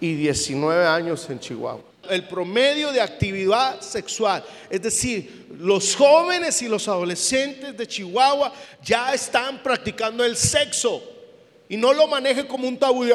y 0.00 0.14
19 0.14 0.86
años 0.86 1.28
en 1.28 1.40
Chihuahua. 1.40 1.95
El 2.10 2.26
promedio 2.28 2.92
de 2.92 3.00
actividad 3.00 3.80
sexual, 3.80 4.44
es 4.70 4.82
decir, 4.82 5.46
los 5.58 5.94
jóvenes 5.96 6.60
y 6.62 6.68
los 6.68 6.88
adolescentes 6.88 7.76
de 7.76 7.86
Chihuahua 7.86 8.52
ya 8.82 9.14
están 9.14 9.62
practicando 9.62 10.24
el 10.24 10.36
sexo 10.36 11.02
y 11.68 11.76
no 11.76 11.92
lo 11.92 12.06
maneje 12.06 12.46
como 12.46 12.68
un 12.68 12.78
tabú 12.78 13.04
ay, 13.04 13.12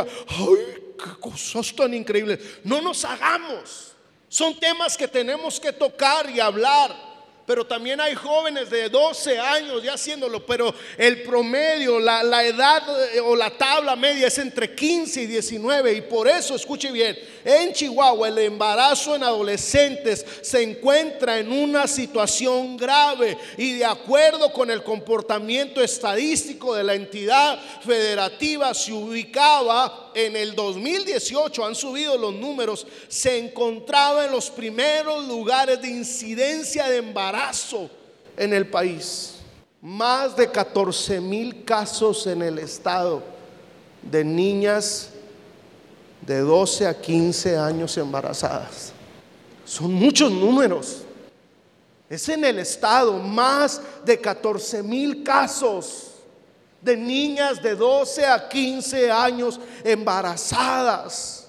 qué 0.98 1.19
cosas 1.19 1.74
tan 1.75 1.93
increíbles. 1.93 2.39
No 2.63 2.81
nos 2.81 3.03
hagamos. 3.05 3.93
Son 4.27 4.57
temas 4.60 4.95
que 4.95 5.07
tenemos 5.07 5.60
que 5.60 5.74
tocar 5.74 6.29
y 6.29 6.39
hablar 6.39 7.11
pero 7.51 7.67
también 7.67 8.00
hay 8.00 8.15
jóvenes 8.15 8.70
de 8.70 8.88
12 8.88 9.38
años 9.38 9.84
ya 9.84 9.96
haciéndolo, 9.96 10.46
pero 10.46 10.74
el 10.98 11.22
promedio, 11.22 12.00
la, 12.00 12.24
la, 12.24 12.46
edad 12.46 12.81
eh, 13.13 13.20
o 13.20 13.36
la 13.36 13.50
tabla 13.50 13.98
media 13.98 14.27
es 14.27 14.38
entre 14.38 14.74
15 14.74 15.24
y 15.24 15.25
19 15.25 15.93
y 15.96 16.00
por 16.00 16.29
eso, 16.29 16.55
escuche 16.55 16.89
bien, 16.93 17.20
en 17.43 17.74
Chihuahua 17.74 18.29
el 18.29 18.38
embarazo 18.38 19.17
en 19.17 19.24
adolescentes 19.24 20.25
se 20.41 20.62
encuentra 20.62 21.39
en 21.39 21.51
una 21.51 21.88
situación 21.88 22.77
grave. 22.77 23.38
Y 23.58 23.74
de 23.79 23.86
acuerdo 23.86 24.53
con 24.53 24.72
el 24.72 24.81
comportamiento 24.81 25.81
estadístico 25.81 26.74
de 26.74 26.86
la 26.86 26.93
entidad 26.93 27.60
federativa 27.84 28.74
se 28.74 28.93
ubicaba 28.93 30.11
en 30.13 30.36
el 30.36 30.56
2018 30.56 31.65
han 31.65 31.75
subido 31.75 32.18
los 32.18 32.34
números, 32.34 32.86
se 33.08 33.38
encontraba 33.38 34.25
en 34.25 34.32
los 34.32 34.50
primeros 34.50 35.27
lugares 35.27 35.82
de 35.82 35.89
incidencia 35.89 36.88
de 36.88 36.98
embarazo 36.98 37.89
en 38.38 38.53
el 38.53 38.68
país. 38.68 39.36
Más 39.82 40.36
de 40.36 40.50
14 40.50 41.20
mil 41.20 41.63
casos 41.63 42.27
en 42.27 42.41
el 42.41 42.60
estado 42.60 43.24
de 44.01 44.24
niñas 44.24 45.10
de 46.22 46.39
12 46.39 46.88
a 46.88 47.00
15 47.00 47.58
años 47.58 47.98
embarazadas. 47.98 48.94
Son 49.65 49.91
muchos 49.94 50.32
números. 50.32 51.03
Es 52.10 52.27
en 52.30 52.44
el 52.44 52.60
estado 52.60 53.13
más 53.13 53.82
de 54.06 54.20
14 54.20 54.84
mil 54.84 55.24
casos 55.24 56.11
de 56.82 56.98
niñas 56.98 57.62
de 57.62 57.76
12 57.76 58.26
a 58.26 58.50
15 58.50 59.12
años 59.12 59.60
embarazadas. 59.84 61.48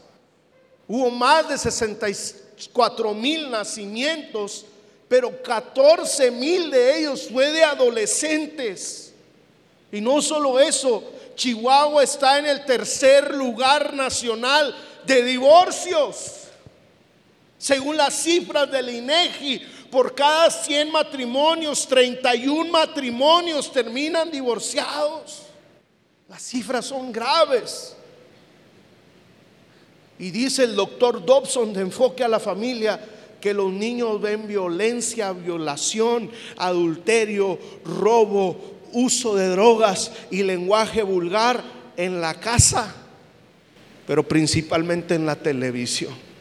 Hubo 0.86 1.10
más 1.10 1.48
de 1.48 1.56
64 1.56 3.14
mil 3.14 3.50
nacimientos, 3.50 4.66
pero 5.08 5.42
14 5.42 6.30
mil 6.30 6.70
de 6.70 6.98
ellos 6.98 7.28
fue 7.32 7.50
de 7.50 7.64
adolescentes. 7.64 9.14
Y 9.90 10.00
no 10.00 10.20
solo 10.20 10.60
eso, 10.60 11.02
Chihuahua 11.34 12.02
está 12.02 12.38
en 12.38 12.46
el 12.46 12.64
tercer 12.64 13.34
lugar 13.34 13.94
nacional 13.94 14.74
de 15.06 15.22
divorcios. 15.22 16.42
Según 17.58 17.96
las 17.96 18.14
cifras 18.14 18.70
del 18.70 18.88
INEGI, 18.88 19.62
por 19.92 20.14
cada 20.14 20.50
100 20.50 20.90
matrimonios, 20.90 21.86
31 21.86 22.72
matrimonios 22.72 23.70
terminan 23.70 24.30
divorciados. 24.30 25.42
Las 26.30 26.40
cifras 26.40 26.86
son 26.86 27.12
graves. 27.12 27.94
Y 30.18 30.30
dice 30.30 30.64
el 30.64 30.74
doctor 30.74 31.22
Dobson 31.22 31.74
de 31.74 31.82
Enfoque 31.82 32.24
a 32.24 32.28
la 32.28 32.40
Familia 32.40 32.98
que 33.38 33.52
los 33.52 33.70
niños 33.70 34.18
ven 34.18 34.48
violencia, 34.48 35.34
violación, 35.34 36.30
adulterio, 36.56 37.58
robo, 37.84 38.78
uso 38.92 39.36
de 39.36 39.48
drogas 39.48 40.10
y 40.30 40.42
lenguaje 40.42 41.02
vulgar 41.02 41.62
en 41.98 42.18
la 42.22 42.32
casa, 42.40 42.94
pero 44.06 44.26
principalmente 44.26 45.16
en 45.16 45.26
la 45.26 45.36
televisión. 45.36 46.31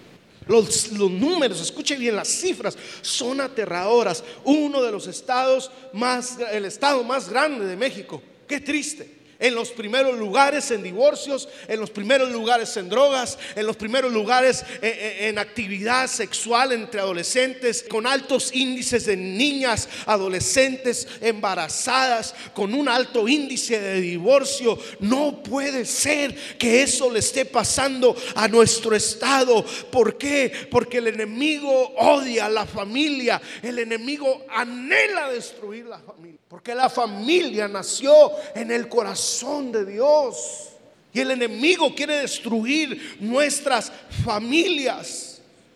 Los, 0.48 0.92
números, 0.92 1.62
escuche 1.62 1.96
bien, 1.96 2.16
las 2.16 2.28
cifras 2.28 2.78
son 3.02 3.42
aterradoras. 3.42 4.24
Uno 4.44 4.82
de 4.82 4.92
los 4.92 5.08
estados 5.08 5.72
más, 5.94 6.38
el 6.52 6.66
estado 6.66 7.04
más 7.04 7.30
grande 7.30 7.66
de 7.66 7.76
México. 7.76 8.22
Qué 8.48 8.60
triste 8.60 9.21
en 9.42 9.56
los 9.56 9.72
primeros 9.72 10.18
lugares 10.18 10.72
en 10.72 10.84
divorcios, 10.84 11.50
en 11.68 11.80
los 11.80 11.90
primeros 11.90 12.32
lugares 12.32 12.78
en 12.78 12.88
drogas, 12.88 13.38
en 13.56 13.66
los 13.66 13.76
primeros 13.76 14.14
lugares 14.14 14.64
en, 14.82 14.86
eh, 14.86 14.98
eh, 14.98 15.28
en, 15.30 15.40
actividad 15.40 16.08
sexual 16.08 16.72
entre 16.72 17.02
adolescentes, 17.02 17.84
con 17.90 18.06
altos 18.06 18.54
índices 18.54 19.06
de 19.06 19.18
niñas, 19.18 19.90
adolescentes 20.06 21.08
embarazadas, 21.20 22.36
con 22.54 22.74
un 22.76 22.88
alto 22.88 23.28
índice 23.28 23.80
de 23.80 24.00
divorcio. 24.00 24.78
No 25.00 25.42
puede 25.42 25.86
ser 25.86 26.36
que 26.58 26.84
eso 26.84 27.12
le 27.12 27.20
esté 27.20 27.46
pasando 27.46 28.16
a 28.36 28.48
nuestro 28.48 28.96
estado. 28.96 29.66
¿Por 29.92 30.20
qué? 30.20 30.52
Porque 30.70 31.00
el 31.00 31.08
enemigo 31.08 31.94
odia 31.98 32.46
a 32.46 32.50
la 32.50 32.68
familia, 32.68 33.42
el 33.64 33.80
enemigo 33.80 34.46
anhela 34.50 35.32
destruir 35.32 35.86
la 35.88 36.00
familia. 36.00 36.40
Porque 36.48 36.76
la 36.76 36.90
familia 36.90 37.68
nació 37.68 38.32
en 38.54 38.72
el 38.72 38.90
corazón 39.32 39.72
de 39.72 39.86
Dios. 39.86 40.70
Y 41.14 41.20
el 41.20 41.32
enemigo 41.32 41.94
quiere 41.94 42.18
destruir 42.18 43.18
nuestras 43.20 43.92
familias. 44.24 45.31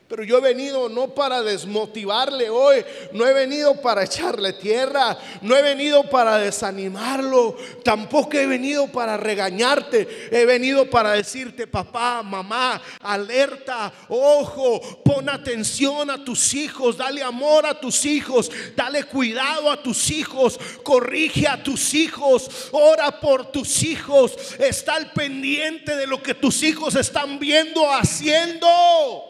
Pero 0.08 0.24
yo 0.24 0.38
he 0.38 0.42
venido 0.42 0.88
no 0.88 1.16
para 1.16 1.42
desmotivarle 1.42 2.48
hoy, 2.52 2.86
no 3.12 3.26
he 3.26 3.34
venido 3.34 3.82
para 3.82 4.04
echarle 4.04 4.54
tierra, 4.54 5.18
no 5.42 5.58
he 5.58 5.64
venido 5.64 6.08
para 6.08 6.38
desanimarlo, 6.38 7.58
tampoco 7.84 8.38
he 8.38 8.46
venido 8.46 8.86
para 8.86 9.18
regañarte, 9.18 10.30
he 10.32 10.46
venido 10.46 10.88
para 10.92 11.14
decirte, 11.14 11.66
papá, 11.66 12.22
mamá, 12.22 12.80
alerta, 13.02 13.92
ojo, 14.08 14.80
pon 15.04 15.28
atención 15.28 16.12
a 16.12 16.24
tus 16.24 16.54
hijos, 16.54 16.98
dale 16.98 17.24
amor 17.24 17.66
a 17.66 17.80
tus 17.80 18.06
hijos, 18.06 18.52
dale 18.76 19.06
cuidado 19.06 19.72
a 19.72 19.82
tus 19.82 20.12
hijos, 20.12 20.60
corrige 20.84 21.48
a 21.48 21.64
tus 21.64 21.96
hijos, 21.96 22.70
ora 22.74 23.20
por 23.20 23.52
tus 23.52 23.82
hijos, 23.82 24.38
está 24.60 24.98
al 24.98 25.12
pendiente 25.14 25.96
de 25.96 26.06
lo 26.06 26.22
que 26.22 26.36
tus 26.36 26.62
hijos 26.62 26.94
están 26.94 27.40
viendo, 27.40 27.92
haciendo. 27.92 29.25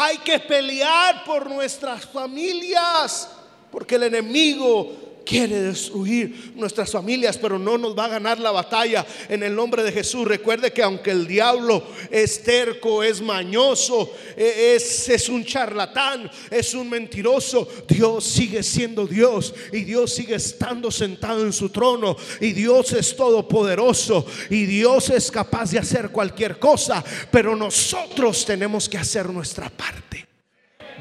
Hay 0.00 0.18
que 0.18 0.38
pelear 0.38 1.24
por 1.24 1.50
nuestras 1.50 2.06
familias, 2.06 3.28
porque 3.68 3.96
el 3.96 4.04
enemigo 4.04 5.07
quiere 5.28 5.60
destruir 5.60 6.52
nuestras 6.54 6.90
familias, 6.90 7.36
pero 7.36 7.58
no 7.58 7.76
nos 7.76 7.96
va 7.96 8.06
a 8.06 8.08
ganar 8.08 8.40
la 8.40 8.50
batalla 8.50 9.04
en 9.28 9.42
el 9.42 9.54
nombre 9.54 9.82
de 9.82 9.92
Jesús. 9.92 10.26
Recuerde 10.26 10.72
que 10.72 10.82
aunque 10.82 11.10
el 11.10 11.26
diablo 11.26 11.84
es 12.10 12.42
terco, 12.42 13.02
es 13.02 13.20
mañoso, 13.20 14.10
e, 14.34 14.74
es, 14.74 15.06
es 15.10 15.28
un 15.28 15.44
charlatán, 15.44 16.30
es 16.50 16.72
un 16.72 16.88
mentiroso, 16.88 17.68
Dios 17.86 18.24
sigue 18.24 18.62
siendo 18.62 19.06
Dios 19.06 19.54
y 19.70 19.84
Dios 19.84 20.14
sigue 20.14 20.36
estando 20.36 20.90
sentado 20.90 21.44
en 21.44 21.52
su 21.52 21.68
trono 21.68 22.16
y 22.40 22.52
Dios 22.52 22.94
es 22.94 23.14
todopoderoso 23.14 24.24
y 24.48 24.64
Dios 24.64 25.10
es 25.10 25.30
capaz 25.30 25.72
de 25.72 25.78
hacer 25.78 26.08
cualquier 26.08 26.58
cosa, 26.58 27.04
pero 27.30 27.54
nosotros 27.54 28.46
tenemos 28.46 28.88
que 28.88 28.96
hacer 28.96 29.28
nuestra 29.28 29.68
parte. 29.68 30.26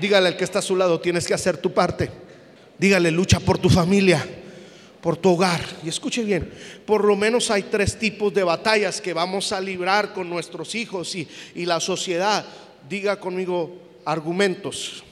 Dígale 0.01 0.27
al 0.27 0.37
que 0.37 0.43
está 0.43 0.59
a 0.59 0.61
su 0.61 0.75
lado, 0.75 0.99
tienes 0.99 1.25
que 1.25 1.33
hacer 1.33 1.57
tu 1.57 1.73
parte. 1.73 2.26
Dígale, 2.79 3.11
lucha 3.11 3.39
por 3.39 3.57
tu 3.57 3.69
familia, 3.69 4.25
por 5.01 5.17
tu 5.17 5.29
hogar. 5.29 5.61
Y 5.83 5.89
escuche 5.89 6.23
bien, 6.23 6.51
por 6.85 7.03
lo 7.03 7.15
menos 7.15 7.49
hay 7.51 7.63
tres 7.63 7.97
tipos 7.97 8.33
de 8.33 8.43
batallas 8.43 9.01
que 9.01 9.13
vamos 9.13 9.51
a 9.51 9.61
librar 9.61 10.13
con 10.13 10.29
nuestros 10.29 10.75
hijos 10.75 11.15
y, 11.15 11.27
y 11.55 11.65
la 11.65 11.79
sociedad. 11.79 12.45
Diga 12.87 13.19
conmigo 13.19 13.75
argumentos. 14.05 15.03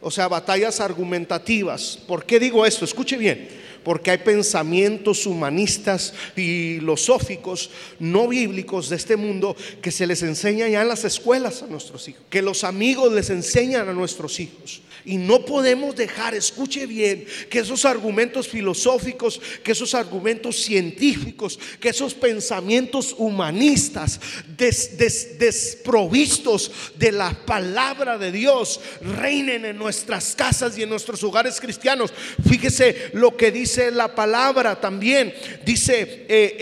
O 0.00 0.10
sea, 0.10 0.28
batallas 0.28 0.80
argumentativas. 0.80 1.98
¿Por 2.06 2.24
qué 2.24 2.38
digo 2.38 2.66
esto? 2.66 2.84
Escuche 2.84 3.16
bien 3.16 3.65
porque 3.86 4.10
hay 4.10 4.18
pensamientos 4.18 5.26
humanistas 5.26 6.12
filosóficos 6.34 7.70
no 8.00 8.26
bíblicos 8.26 8.88
de 8.88 8.96
este 8.96 9.14
mundo 9.14 9.54
que 9.80 9.92
se 9.92 10.08
les 10.08 10.24
enseña 10.24 10.66
ya 10.66 10.82
en 10.82 10.88
las 10.88 11.04
escuelas 11.04 11.62
a 11.62 11.68
nuestros 11.68 12.08
hijos, 12.08 12.22
que 12.28 12.42
los 12.42 12.64
amigos 12.64 13.12
les 13.12 13.30
enseñan 13.30 13.88
a 13.88 13.92
nuestros 13.92 14.40
hijos. 14.40 14.82
Y 15.06 15.18
no 15.18 15.44
podemos 15.44 15.94
dejar, 15.94 16.34
escuche 16.34 16.84
bien, 16.84 17.24
que 17.48 17.60
esos 17.60 17.84
argumentos 17.84 18.48
filosóficos, 18.48 19.40
que 19.62 19.70
esos 19.70 19.94
argumentos 19.94 20.56
científicos, 20.56 21.60
que 21.78 21.90
esos 21.90 22.12
pensamientos 22.12 23.14
humanistas 23.16 24.18
desprovistos 25.38 26.72
de 26.98 27.12
la 27.12 27.30
palabra 27.46 28.18
de 28.18 28.32
Dios 28.32 28.80
reinen 29.00 29.64
en 29.64 29.78
nuestras 29.78 30.34
casas 30.34 30.76
y 30.76 30.82
en 30.82 30.88
nuestros 30.88 31.22
hogares 31.22 31.60
cristianos. 31.60 32.12
Fíjese 32.44 33.10
lo 33.12 33.36
que 33.36 33.52
dice 33.52 33.75
dice 33.76 33.90
la 33.90 34.14
palabra 34.14 34.80
también. 34.80 35.34
Dice 35.64 36.26
eh, 36.28 36.56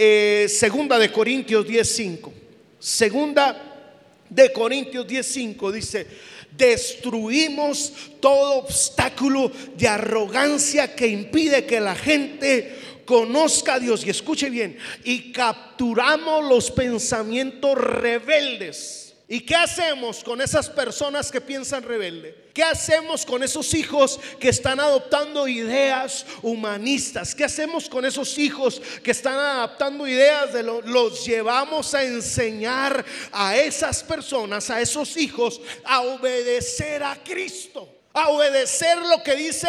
eh, 0.47 0.49
segunda 0.49 0.99
de 0.99 1.13
Corintios 1.13 1.67
10.5. 1.67 2.33
Segunda 2.79 3.93
de 4.29 4.53
Corintios 4.53 5.07
10.5 5.07 5.73
dice, 5.73 6.07
destruimos 6.51 7.93
todo 8.21 8.57
obstáculo 8.57 9.51
de 9.77 9.87
arrogancia 9.87 10.95
que 10.95 11.07
impide 11.07 11.65
que 11.65 11.81
la 11.81 11.95
gente 11.95 12.75
conozca 13.05 13.75
a 13.75 13.81
Dios. 13.81 14.05
Y 14.05 14.11
escuche 14.11 14.51
bien, 14.51 14.77
y 15.05 15.33
capturamos 15.33 16.45
los 16.49 16.71
pensamientos 16.71 17.79
rebeldes 17.79 19.05
¿Y 19.27 19.41
qué 19.41 19.55
hacemos 19.55 20.23
con 20.23 20.41
esas 20.41 20.69
personas 20.69 21.31
que 21.31 21.41
piensan 21.41 21.83
rebelde? 21.83 22.44
¿Qué 22.55 22.63
hacemos 22.63 23.27
con 23.27 23.43
esos 23.43 23.75
hijos 23.75 24.21
que 24.39 24.49
están 24.49 24.79
adoptando 24.79 25.49
ideas 25.49 26.25
humanistas? 26.41 27.35
¿Qué 27.35 27.43
hacemos 27.43 27.89
con 27.89 28.05
esos 28.05 28.39
hijos 28.39 28.81
que 29.03 29.11
están 29.11 29.35
adaptando 29.35 30.07
ideas 30.07 30.53
de 30.53 30.63
lo, 30.63 30.81
los 30.83 31.27
llevamos 31.27 31.93
a 31.95 32.05
enseñar 32.05 33.05
a 33.33 33.57
esas 33.57 34.05
personas, 34.05 34.71
a 34.71 34.81
esos 34.81 35.17
hijos 35.17 35.61
a 35.85 36.03
obedecer 36.03 37.03
a 37.03 37.17
Cristo, 37.25 37.89
a 38.13 38.29
obedecer 38.29 38.99
lo 38.99 39.21
que 39.25 39.35
dice 39.35 39.69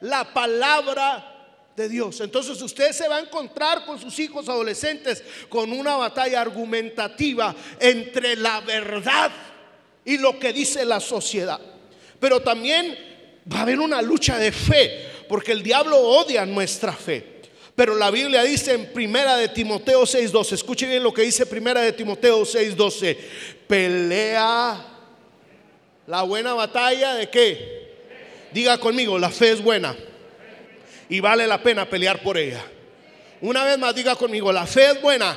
la 0.00 0.24
palabra 0.32 1.30
de 1.76 1.90
Dios. 1.90 2.22
Entonces 2.22 2.62
usted 2.62 2.92
se 2.92 3.06
va 3.06 3.16
a 3.16 3.20
encontrar 3.20 3.84
con 3.84 4.00
sus 4.00 4.18
hijos 4.18 4.48
adolescentes 4.48 5.22
con 5.50 5.70
una 5.74 5.96
batalla 5.96 6.40
argumentativa 6.40 7.54
entre 7.78 8.34
la 8.34 8.62
verdad 8.62 9.30
y 10.06 10.16
lo 10.16 10.38
que 10.38 10.54
dice 10.54 10.86
la 10.86 11.00
sociedad. 11.00 11.73
Pero 12.20 12.40
también 12.40 12.96
va 13.52 13.58
a 13.58 13.62
haber 13.62 13.80
una 13.80 14.00
lucha 14.02 14.38
de 14.38 14.52
fe, 14.52 15.08
porque 15.28 15.52
el 15.52 15.62
diablo 15.62 15.98
odia 15.98 16.46
nuestra 16.46 16.92
fe. 16.92 17.34
Pero 17.76 17.96
la 17.96 18.10
Biblia 18.10 18.42
dice 18.44 18.72
en 18.72 18.92
Primera 18.92 19.36
de 19.36 19.48
Timoteo 19.48 20.02
6:12, 20.02 20.52
escuche 20.52 20.86
bien 20.86 21.02
lo 21.02 21.12
que 21.12 21.22
dice 21.22 21.44
Primera 21.44 21.80
de 21.80 21.92
Timoteo 21.92 22.44
6:12, 22.44 23.16
pelea 23.66 24.84
la 26.06 26.22
buena 26.22 26.54
batalla 26.54 27.14
de 27.14 27.28
qué? 27.28 27.84
Diga 28.52 28.78
conmigo, 28.78 29.18
la 29.18 29.30
fe 29.30 29.50
es 29.50 29.62
buena 29.62 29.96
y 31.08 31.18
vale 31.18 31.46
la 31.46 31.62
pena 31.62 31.88
pelear 31.88 32.22
por 32.22 32.38
ella. 32.38 32.64
Una 33.40 33.64
vez 33.64 33.76
más 33.78 33.94
diga 33.94 34.14
conmigo, 34.14 34.52
la 34.52 34.66
fe 34.66 34.92
es 34.92 35.02
buena 35.02 35.36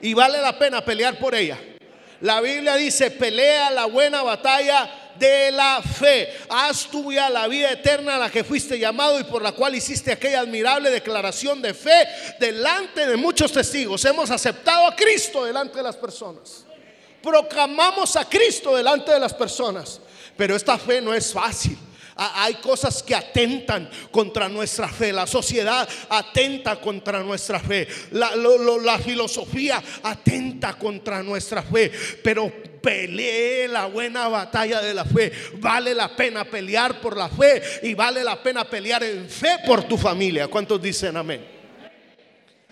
y 0.00 0.12
vale 0.12 0.40
la 0.42 0.58
pena 0.58 0.84
pelear 0.84 1.18
por 1.18 1.34
ella. 1.34 1.58
La 2.20 2.40
Biblia 2.40 2.76
dice, 2.76 3.10
pelea 3.12 3.70
la 3.70 3.86
buena 3.86 4.22
batalla 4.22 5.07
de 5.18 5.50
la 5.50 5.82
fe. 5.82 6.32
Haz 6.48 6.86
tuya 6.86 7.28
la 7.30 7.48
vida 7.48 7.70
eterna 7.70 8.16
a 8.16 8.18
la 8.18 8.30
que 8.30 8.44
fuiste 8.44 8.78
llamado 8.78 9.18
y 9.20 9.24
por 9.24 9.42
la 9.42 9.52
cual 9.52 9.74
hiciste 9.74 10.12
aquella 10.12 10.40
admirable 10.40 10.90
declaración 10.90 11.60
de 11.60 11.74
fe 11.74 12.06
delante 12.38 13.06
de 13.06 13.16
muchos 13.16 13.52
testigos. 13.52 14.04
Hemos 14.04 14.30
aceptado 14.30 14.86
a 14.86 14.96
Cristo 14.96 15.44
delante 15.44 15.78
de 15.78 15.82
las 15.82 15.96
personas. 15.96 16.64
Proclamamos 17.22 18.16
a 18.16 18.24
Cristo 18.28 18.76
delante 18.76 19.10
de 19.10 19.20
las 19.20 19.34
personas. 19.34 20.00
Pero 20.36 20.54
esta 20.54 20.78
fe 20.78 21.00
no 21.00 21.12
es 21.12 21.32
fácil. 21.32 21.76
Hay 22.16 22.54
cosas 22.54 23.02
que 23.02 23.14
atentan 23.14 23.88
contra 24.10 24.48
nuestra 24.48 24.88
fe. 24.88 25.12
La 25.12 25.26
sociedad 25.26 25.88
atenta 26.08 26.80
contra 26.80 27.22
nuestra 27.22 27.60
fe. 27.60 27.86
La, 28.12 28.34
la 28.34 28.98
filosofía 28.98 29.82
atenta 30.02 30.74
contra 30.74 31.22
nuestra 31.22 31.62
fe. 31.62 31.92
Pero 32.22 32.52
pelee 32.80 33.68
la 33.68 33.86
buena 33.86 34.28
batalla 34.28 34.80
de 34.80 34.94
la 34.94 35.04
fe. 35.04 35.32
Vale 35.58 35.94
la 35.94 36.14
pena 36.14 36.44
pelear 36.44 37.00
por 37.00 37.16
la 37.16 37.28
fe 37.28 37.62
y 37.82 37.94
vale 37.94 38.24
la 38.24 38.42
pena 38.42 38.64
pelear 38.64 39.02
en 39.04 39.28
fe 39.28 39.56
por 39.66 39.84
tu 39.84 39.96
familia. 39.96 40.48
¿Cuántos 40.48 40.80
dicen 40.80 41.16
amén? 41.16 41.58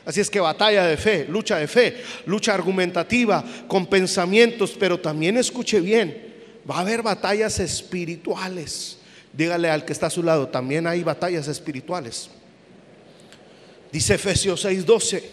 Así 0.07 0.21
es 0.21 0.31
que 0.31 0.39
batalla 0.39 0.87
de 0.87 0.97
fe, 0.97 1.27
lucha 1.29 1.57
de 1.57 1.67
fe, 1.67 2.01
lucha 2.27 2.55
argumentativa, 2.55 3.45
con 3.67 3.87
pensamientos, 3.87 4.77
pero 4.79 5.01
también 5.01 5.37
escuche 5.37 5.81
bien, 5.81 6.33
va 6.69 6.77
a 6.77 6.81
haber 6.81 7.03
batallas 7.03 7.59
espirituales. 7.59 8.99
Dígale 9.33 9.69
al 9.69 9.85
que 9.85 9.93
está 9.93 10.07
a 10.07 10.11
su 10.11 10.23
lado, 10.23 10.47
también 10.47 10.87
hay 10.87 11.03
batallas 11.03 11.49
espirituales. 11.49 12.31
Dice 13.91 14.15
Efesios 14.15 14.65
6:12, 14.65 15.25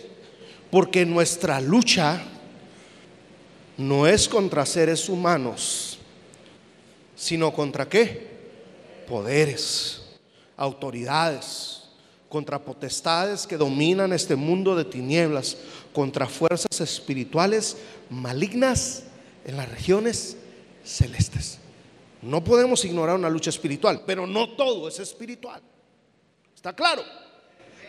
porque 0.71 1.05
nuestra 1.05 1.61
lucha 1.61 2.23
no 3.77 4.07
es 4.07 4.27
contra 4.27 4.65
seres 4.65 5.09
humanos, 5.09 5.97
sino 7.15 7.53
contra 7.53 7.87
qué? 7.87 8.31
Poderes, 9.07 10.01
autoridades, 10.57 11.83
contra 12.29 12.59
potestades 12.59 13.45
que 13.45 13.57
dominan 13.57 14.13
este 14.13 14.35
mundo 14.35 14.75
de 14.75 14.85
tinieblas, 14.85 15.57
contra 15.93 16.27
fuerzas 16.27 16.81
espirituales 16.81 17.77
malignas 18.09 19.03
en 19.45 19.57
las 19.57 19.69
regiones 19.69 20.37
celestes. 20.83 21.59
No 22.21 22.43
podemos 22.43 22.83
ignorar 22.85 23.15
una 23.15 23.29
lucha 23.29 23.49
espiritual, 23.49 24.03
pero 24.05 24.25
no 24.25 24.49
todo 24.51 24.87
es 24.87 24.99
espiritual. 24.99 25.61
¿Está 26.55 26.73
claro? 26.73 27.03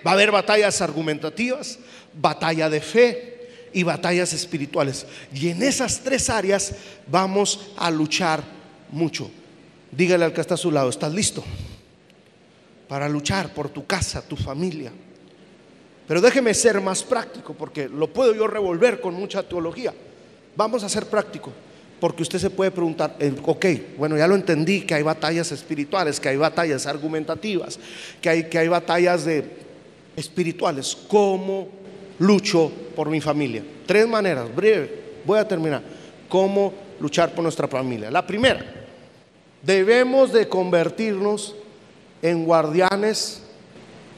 Va 0.07 0.11
a 0.11 0.15
haber 0.15 0.31
batallas 0.31 0.81
argumentativas, 0.81 1.79
batalla 2.13 2.69
de 2.69 2.81
fe 2.81 3.44
y 3.75 3.83
batallas 3.83 4.33
espirituales. 4.33 5.05
Y 5.35 5.49
en 5.49 5.63
esas 5.63 6.01
tres 6.01 6.31
áreas 6.31 6.73
vamos 7.07 7.73
a 7.77 7.91
luchar 7.91 8.43
mucho. 8.91 9.31
Dígale 9.91 10.25
al 10.25 10.33
que 10.33 10.41
está 10.41 10.55
a 10.55 10.57
su 10.57 10.71
lado, 10.71 10.89
¿estás 10.89 11.13
listo? 11.13 11.45
Para 12.89 13.09
luchar 13.09 13.53
por 13.53 13.69
tu 13.69 13.85
casa, 13.85 14.23
tu 14.23 14.37
familia. 14.37 14.93
Pero 16.07 16.21
déjeme 16.21 16.55
ser 16.55 16.81
más 16.81 17.03
práctico 17.03 17.53
porque 17.55 17.89
lo 17.89 18.13
puedo 18.13 18.35
yo 18.35 18.47
revolver 18.47 19.01
con 19.01 19.15
mucha 19.15 19.43
teología. 19.43 19.93
Vamos 20.57 20.85
a 20.85 20.89
ser 20.89 21.07
práctico. 21.07 21.53
Porque 22.01 22.23
usted 22.23 22.39
se 22.39 22.51
puede 22.51 22.71
preguntar, 22.71 23.17
eh, 23.19 23.33
ok, 23.45 23.67
bueno, 23.97 24.19
ya 24.19 24.27
lo 24.27 24.35
entendí, 24.35 24.83
que 24.83 24.95
hay 24.95 25.03
batallas 25.03 25.51
espirituales, 25.53 26.21
que 26.21 26.29
hay 26.29 26.37
batallas 26.37 26.87
argumentativas, 26.87 27.79
que 28.21 28.29
hay, 28.29 28.45
que 28.51 28.59
hay 28.59 28.69
batallas 28.69 29.25
de 29.25 29.45
espirituales. 30.17 30.99
¿Cómo 31.09 31.84
lucho 32.19 32.71
por 32.95 33.09
mi 33.09 33.21
familia? 33.21 33.65
Tres 33.87 34.07
maneras, 34.07 34.55
breve, 34.55 34.91
voy 35.25 35.39
a 35.39 35.49
terminar. 35.49 35.83
¿Cómo 36.29 36.73
luchar 37.01 37.35
por 37.35 37.43
nuestra 37.43 37.69
familia? 37.69 38.11
La 38.11 38.27
primera, 38.27 38.65
debemos 39.63 40.33
de 40.33 40.49
convertirnos 40.49 41.55
en 42.23 42.45
guardianes 42.45 43.43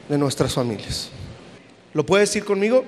de 0.07 0.17
nuestras 0.17 0.53
familias. 0.53 1.09
¿Lo 1.93 2.05
puede 2.05 2.21
decir 2.21 2.45
conmigo? 2.45 2.85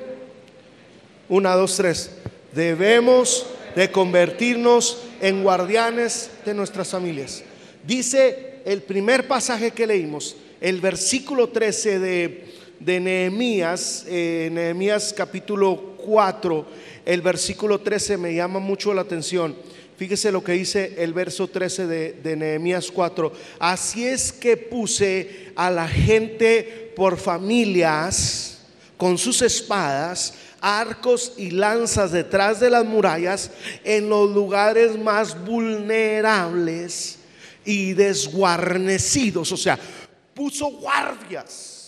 Una, 1.27 1.55
dos, 1.55 1.75
tres. 1.75 2.11
Debemos 2.53 3.45
de 3.75 3.91
convertirnos 3.91 5.03
en 5.21 5.43
guardianes 5.43 6.31
de 6.45 6.53
nuestras 6.53 6.89
familias. 6.89 7.43
Dice 7.85 8.61
el 8.65 8.81
primer 8.81 9.27
pasaje 9.27 9.71
que 9.71 9.87
leímos, 9.87 10.35
el 10.61 10.81
versículo 10.81 11.49
13 11.49 11.99
de, 11.99 12.48
de 12.79 12.99
Nehemías, 12.99 14.05
eh, 14.07 14.49
Nehemías 14.51 15.13
capítulo 15.15 15.95
4, 15.97 16.65
el 17.05 17.21
versículo 17.21 17.79
13 17.79 18.17
me 18.17 18.33
llama 18.33 18.59
mucho 18.59 18.93
la 18.93 19.01
atención. 19.01 19.55
Fíjese 19.97 20.31
lo 20.31 20.43
que 20.43 20.53
dice 20.53 20.95
el 20.97 21.13
verso 21.13 21.49
13 21.49 21.87
de, 21.87 22.13
de 22.13 22.35
Nehemías 22.37 22.89
4. 22.89 23.33
Así 23.59 24.05
es 24.05 24.31
que 24.31 24.55
puse 24.55 25.51
a 25.55 25.69
la 25.69 25.87
gente 25.87 26.93
por 26.95 27.17
familias 27.17 28.59
con 28.95 29.17
sus 29.17 29.41
espadas 29.41 30.33
arcos 30.61 31.33
y 31.37 31.51
lanzas 31.51 32.11
detrás 32.11 32.59
de 32.59 32.69
las 32.69 32.85
murallas 32.85 33.51
en 33.83 34.09
los 34.09 34.29
lugares 34.31 34.97
más 34.97 35.43
vulnerables 35.45 37.19
y 37.65 37.93
desguarnecidos. 37.93 39.51
O 39.51 39.57
sea, 39.57 39.77
puso 40.33 40.67
guardias 40.67 41.78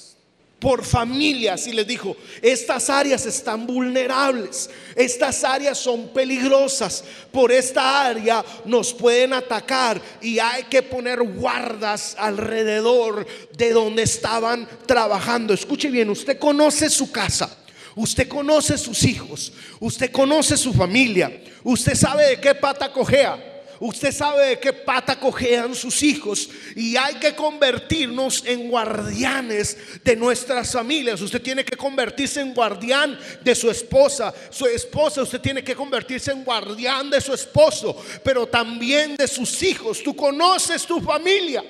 por 0.61 0.85
familias 0.85 1.65
y 1.65 1.71
les 1.71 1.87
dijo, 1.87 2.15
estas 2.39 2.91
áreas 2.91 3.25
están 3.25 3.65
vulnerables, 3.65 4.69
estas 4.95 5.43
áreas 5.43 5.79
son 5.79 6.09
peligrosas, 6.09 7.03
por 7.31 7.51
esta 7.51 8.05
área 8.05 8.45
nos 8.65 8.93
pueden 8.93 9.33
atacar 9.33 9.99
y 10.21 10.37
hay 10.37 10.63
que 10.65 10.83
poner 10.83 11.23
guardas 11.23 12.15
alrededor 12.15 13.25
de 13.57 13.71
donde 13.71 14.03
estaban 14.03 14.69
trabajando. 14.85 15.51
Escuche 15.51 15.89
bien, 15.89 16.11
usted 16.11 16.37
conoce 16.37 16.91
su 16.91 17.11
casa. 17.11 17.57
Usted 17.93 18.29
conoce 18.29 18.77
sus 18.77 19.03
hijos, 19.03 19.51
usted 19.81 20.11
conoce 20.13 20.55
su 20.55 20.71
familia, 20.73 21.43
usted 21.61 21.93
sabe 21.93 22.29
de 22.29 22.39
qué 22.39 22.55
pata 22.55 22.89
cojea. 22.89 23.50
Usted 23.83 24.11
sabe 24.11 24.45
de 24.45 24.59
qué 24.59 24.73
pata 24.73 25.19
cojean 25.19 25.73
sus 25.73 26.03
hijos 26.03 26.47
y 26.75 26.95
hay 26.95 27.15
que 27.15 27.35
convertirnos 27.35 28.43
en 28.45 28.69
guardianes 28.69 29.75
de 30.03 30.15
nuestras 30.15 30.71
familias. 30.71 31.19
Usted 31.19 31.41
tiene 31.41 31.65
que 31.65 31.75
convertirse 31.75 32.41
en 32.41 32.53
guardián 32.53 33.17
de 33.43 33.55
su 33.55 33.71
esposa. 33.71 34.31
Su 34.51 34.67
esposa, 34.67 35.23
usted 35.23 35.41
tiene 35.41 35.63
que 35.63 35.73
convertirse 35.73 36.31
en 36.31 36.43
guardián 36.43 37.09
de 37.09 37.19
su 37.19 37.33
esposo, 37.33 37.99
pero 38.23 38.45
también 38.45 39.15
de 39.15 39.27
sus 39.27 39.63
hijos. 39.63 40.03
Tú 40.03 40.15
conoces 40.15 40.85
tu 40.85 41.01
familia. 41.01 41.63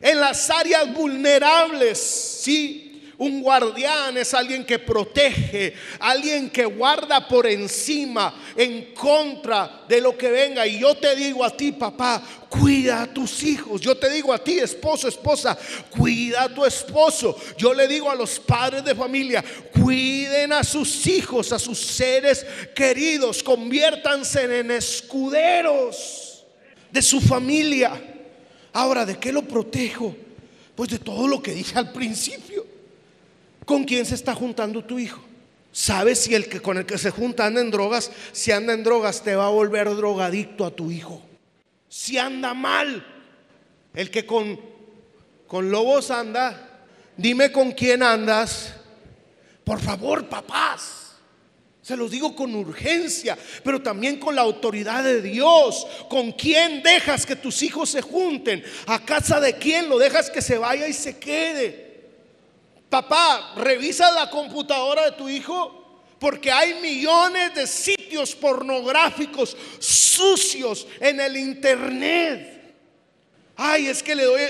En 0.00 0.20
las 0.20 0.48
áreas 0.48 0.94
vulnerables 0.94 1.98
Sí, 2.44 2.83
un 3.18 3.42
guardián 3.42 4.16
es 4.16 4.34
alguien 4.34 4.64
que 4.64 4.78
protege, 4.78 5.74
alguien 6.00 6.50
que 6.50 6.64
guarda 6.64 7.26
por 7.28 7.46
encima, 7.46 8.34
en 8.56 8.92
contra 8.94 9.84
de 9.88 10.00
lo 10.00 10.16
que 10.16 10.30
venga. 10.30 10.66
Y 10.66 10.80
yo 10.80 10.96
te 10.96 11.14
digo 11.14 11.44
a 11.44 11.50
ti, 11.50 11.72
papá, 11.72 12.22
cuida 12.48 13.02
a 13.02 13.06
tus 13.06 13.42
hijos. 13.42 13.80
Yo 13.80 13.96
te 13.96 14.10
digo 14.10 14.32
a 14.32 14.42
ti, 14.42 14.58
esposo, 14.58 15.08
esposa, 15.08 15.56
cuida 15.90 16.44
a 16.44 16.48
tu 16.48 16.64
esposo. 16.64 17.36
Yo 17.56 17.72
le 17.72 17.86
digo 17.86 18.10
a 18.10 18.14
los 18.14 18.38
padres 18.40 18.84
de 18.84 18.94
familia, 18.94 19.44
cuiden 19.72 20.52
a 20.52 20.64
sus 20.64 21.06
hijos, 21.06 21.52
a 21.52 21.58
sus 21.58 21.78
seres 21.78 22.44
queridos, 22.74 23.42
conviértanse 23.42 24.58
en 24.58 24.70
escuderos 24.70 26.44
de 26.90 27.02
su 27.02 27.20
familia. 27.20 27.92
Ahora, 28.72 29.04
¿de 29.06 29.18
qué 29.18 29.32
lo 29.32 29.42
protejo? 29.42 30.16
Pues 30.74 30.90
de 30.90 30.98
todo 30.98 31.28
lo 31.28 31.40
que 31.40 31.52
dije 31.52 31.78
al 31.78 31.92
principio. 31.92 32.53
¿Con 33.64 33.84
quién 33.84 34.04
se 34.04 34.14
está 34.14 34.34
juntando 34.34 34.84
tu 34.84 34.98
hijo? 34.98 35.22
¿Sabes 35.72 36.20
si 36.20 36.34
el 36.34 36.48
que 36.48 36.60
con 36.60 36.78
el 36.78 36.86
que 36.86 36.98
se 36.98 37.10
junta 37.10 37.46
anda 37.46 37.60
en 37.60 37.70
drogas? 37.70 38.10
Si 38.32 38.52
anda 38.52 38.72
en 38.72 38.84
drogas 38.84 39.22
te 39.22 39.34
va 39.34 39.46
a 39.46 39.50
volver 39.50 39.88
drogadicto 39.96 40.64
a 40.64 40.70
tu 40.70 40.90
hijo. 40.90 41.20
Si 41.88 42.16
anda 42.18 42.54
mal, 42.54 43.04
el 43.94 44.10
que 44.10 44.24
con, 44.24 44.60
con 45.48 45.70
lobos 45.70 46.10
anda, 46.10 46.86
dime 47.16 47.50
con 47.50 47.72
quién 47.72 48.02
andas. 48.02 48.74
Por 49.64 49.80
favor, 49.80 50.28
papás. 50.28 51.04
Se 51.82 51.96
los 51.96 52.10
digo 52.10 52.34
con 52.34 52.54
urgencia, 52.54 53.36
pero 53.62 53.82
también 53.82 54.18
con 54.18 54.34
la 54.34 54.42
autoridad 54.42 55.04
de 55.04 55.20
Dios. 55.20 55.86
¿Con 56.08 56.32
quién 56.32 56.82
dejas 56.82 57.26
que 57.26 57.36
tus 57.36 57.62
hijos 57.62 57.90
se 57.90 58.00
junten? 58.00 58.64
¿A 58.86 59.04
casa 59.04 59.38
de 59.38 59.54
quién 59.58 59.88
lo 59.88 59.98
dejas 59.98 60.30
que 60.30 60.40
se 60.40 60.56
vaya 60.56 60.88
y 60.88 60.92
se 60.92 61.18
quede? 61.18 61.83
Papá, 62.94 63.54
revisa 63.56 64.08
la 64.12 64.30
computadora 64.30 65.06
de 65.06 65.16
tu 65.16 65.28
hijo 65.28 66.04
porque 66.20 66.52
hay 66.52 66.74
millones 66.74 67.52
de 67.52 67.66
sitios 67.66 68.36
pornográficos 68.36 69.56
sucios 69.80 70.86
en 71.00 71.18
el 71.18 71.36
internet. 71.36 72.72
Ay, 73.56 73.88
es 73.88 74.00
que 74.00 74.14
le 74.14 74.22
doy, 74.22 74.42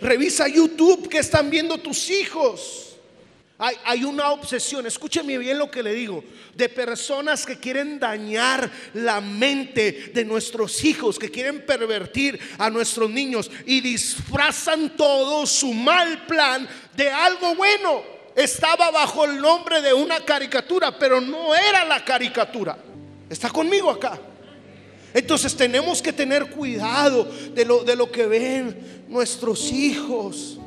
revisa 0.00 0.48
YouTube 0.48 1.08
que 1.08 1.18
están 1.18 1.48
viendo 1.50 1.78
tus 1.78 2.10
hijos. 2.10 2.93
Hay, 3.56 4.02
una 4.02 4.32
obsesión, 4.32 4.84
escúcheme 4.84 5.38
bien 5.38 5.58
lo 5.58 5.70
que 5.70 5.82
le 5.82 5.94
digo, 5.94 6.24
de 6.56 6.68
personas 6.68 7.46
que 7.46 7.56
quieren 7.56 8.00
dañar 8.00 8.68
la 8.94 9.20
mente 9.20 10.10
de 10.12 10.24
nuestros 10.24 10.82
hijos, 10.84 11.20
que 11.20 11.30
quieren 11.30 11.64
pervertir 11.64 12.38
a 12.58 12.68
nuestros 12.68 13.08
niños 13.08 13.48
y 13.64 13.80
disfrazan 13.80 14.96
todo 14.96 15.46
su 15.46 15.72
mal 15.72 16.26
plan 16.26 16.68
de 16.96 17.08
algo 17.08 17.54
bueno. 17.54 18.02
Estaba 18.34 18.90
bajo 18.90 19.24
el 19.24 19.40
nombre 19.40 19.80
de 19.80 19.94
una 19.94 20.18
caricatura, 20.24 20.98
pero 20.98 21.20
no 21.20 21.54
era 21.54 21.84
la 21.84 22.04
caricatura. 22.04 22.76
¿Está 23.30 23.50
conmigo 23.50 23.88
acá? 23.88 24.18
Entonces 25.14 25.56
tenemos 25.56 26.02
que 26.02 26.12
tener 26.12 26.50
cuidado 26.50 27.30
de 27.54 27.64
lo, 27.64 27.84
de 27.84 27.94
lo 27.94 28.10
que 28.10 28.26
ven 28.26 29.04
nuestros 29.08 29.70
hijos. 29.70 30.58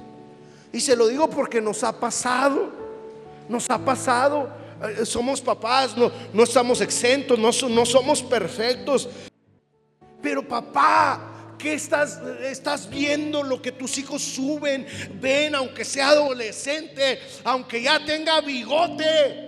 Y 0.71 0.79
se 0.79 0.95
lo 0.95 1.07
digo 1.09 1.29
porque 1.29 1.59
nos 1.59 1.83
ha 1.83 1.99
pasado. 1.99 2.76
Nos 3.49 3.69
ha 3.69 3.77
pasado. 3.77 4.49
Eh, 4.81 5.05
somos 5.05 5.41
papás, 5.41 5.97
no, 5.97 6.11
no 6.33 6.43
estamos 6.43 6.81
exentos, 6.81 7.37
no, 7.39 7.49
no 7.69 7.85
somos 7.85 8.21
perfectos. 8.21 9.09
Pero 10.21 10.47
papá, 10.47 11.33
¿Qué 11.57 11.73
estás, 11.73 12.21
estás 12.43 12.87
viendo 12.87 13.41
lo 13.41 13.59
que 13.61 13.71
tus 13.71 13.97
hijos 13.97 14.21
suben? 14.21 14.85
Ven, 15.19 15.55
aunque 15.55 15.83
sea 15.83 16.09
adolescente, 16.09 17.19
aunque 17.43 17.81
ya 17.81 18.03
tenga 18.05 18.41
bigote. 18.41 19.47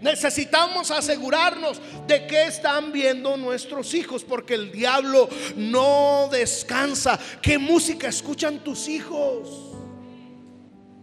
Necesitamos 0.00 0.90
asegurarnos 0.90 1.80
de 2.08 2.26
que 2.26 2.46
están 2.46 2.90
viendo 2.90 3.36
nuestros 3.36 3.94
hijos, 3.94 4.24
porque 4.24 4.54
el 4.54 4.72
diablo 4.72 5.28
no 5.54 6.28
descansa. 6.32 7.18
¿Qué 7.40 7.58
música 7.58 8.08
escuchan 8.08 8.64
tus 8.64 8.88
hijos? 8.88 9.48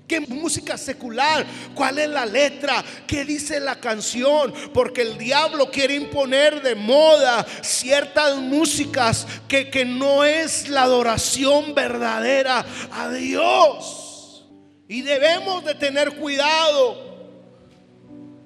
¿Qué 0.09 0.21
música 0.21 0.75
secular? 0.75 1.45
¿Cuál 1.75 1.99
es 1.99 2.09
la 2.09 2.25
letra? 2.25 2.83
¿Qué 3.05 3.23
dice 3.23 3.59
la 3.59 3.79
canción? 3.79 4.51
Porque 4.73 5.03
el 5.03 5.19
diablo 5.19 5.69
quiere 5.69 5.93
imponer 5.93 6.63
de 6.63 6.73
moda 6.73 7.45
ciertas 7.61 8.37
músicas 8.37 9.27
que, 9.47 9.69
que 9.69 9.85
no 9.85 10.23
es 10.23 10.67
la 10.67 10.81
adoración 10.81 11.75
verdadera 11.75 12.65
a 12.91 13.09
Dios. 13.11 14.47
Y 14.87 15.03
debemos 15.03 15.63
de 15.63 15.75
tener 15.75 16.15
cuidado 16.15 16.97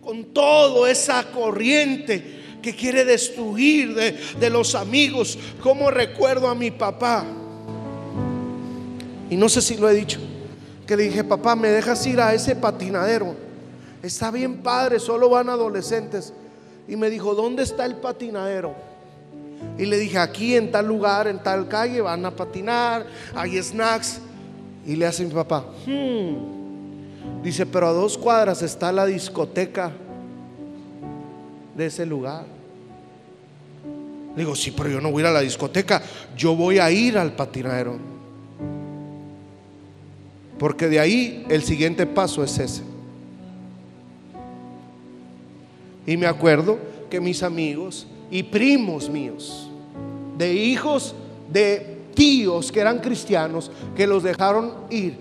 con 0.02 0.34
toda 0.34 0.92
esa 0.92 1.24
corriente 1.32 2.58
que 2.62 2.76
quiere 2.76 3.06
destruir 3.06 3.96
de, 3.96 4.12
de 4.38 4.50
los 4.50 4.76
amigos. 4.76 5.40
Como 5.62 5.90
recuerdo 5.90 6.50
a 6.50 6.56
mi 6.56 6.72
papá. 6.72 7.26
Y 9.30 9.38
no 9.38 9.48
sé 9.48 9.62
si 9.62 9.78
lo 9.78 9.90
he 9.90 9.94
dicho 9.94 10.20
que 10.86 10.98
le 10.98 11.04
dije, 11.04 11.24
papá, 11.24 11.56
¿me 11.56 11.70
dejas 11.70 12.06
ir 12.06 12.20
a 12.20 12.34
ese 12.34 12.56
patinadero? 12.56 13.36
Está 14.02 14.32
bien 14.32 14.58
padre, 14.58 15.00
solo 15.00 15.30
van 15.30 15.50
adolescentes. 15.50 16.34
Y 16.88 16.96
me 16.98 17.10
dijo, 17.10 17.36
¿dónde 17.36 17.64
está 17.64 17.86
el 17.86 17.96
patinadero? 17.96 18.76
Y 19.78 19.86
le 19.86 19.98
dije, 19.98 20.18
aquí 20.18 20.56
en 20.56 20.72
tal 20.72 20.88
lugar, 20.88 21.28
en 21.28 21.42
tal 21.42 21.68
calle, 21.68 22.02
van 22.02 22.26
a 22.26 22.32
patinar, 22.32 23.06
hay 23.34 23.62
snacks. 23.62 24.20
Y 24.86 24.98
le 24.98 25.06
hace 25.06 25.24
mi 25.24 25.32
papá, 25.32 25.66
hmm". 25.86 27.42
dice, 27.42 27.66
pero 27.66 27.88
a 27.88 27.94
dos 27.94 28.18
cuadras 28.18 28.62
está 28.62 28.92
la 28.92 29.06
discoteca 29.06 29.94
de 31.76 31.86
ese 31.86 32.06
lugar. 32.06 32.44
Le 34.36 34.42
digo, 34.42 34.56
sí, 34.56 34.72
pero 34.72 34.90
yo 34.90 35.00
no 35.00 35.12
voy 35.12 35.22
a 35.22 35.26
ir 35.26 35.28
a 35.28 35.32
la 35.32 35.40
discoteca, 35.40 36.02
yo 36.36 36.56
voy 36.56 36.80
a 36.80 36.92
ir 36.92 37.18
al 37.18 37.32
patinadero. 37.34 38.13
Porque 40.64 40.88
de 40.88 40.98
ahí 40.98 41.46
el 41.50 41.62
siguiente 41.62 42.06
paso 42.06 42.42
es 42.42 42.58
ese. 42.58 42.84
Y 46.08 46.16
me 46.16 46.26
acuerdo 46.26 46.80
que 47.10 47.20
mis 47.20 47.44
amigos 47.44 48.08
y 48.32 48.44
primos 48.44 49.10
míos, 49.10 49.70
de 50.38 50.54
hijos 50.54 51.16
de 51.52 51.98
tíos 52.16 52.72
que 52.72 52.80
eran 52.80 53.00
cristianos, 53.00 53.72
que 53.94 54.08
los 54.08 54.24
dejaron 54.24 54.72
ir. 54.90 55.18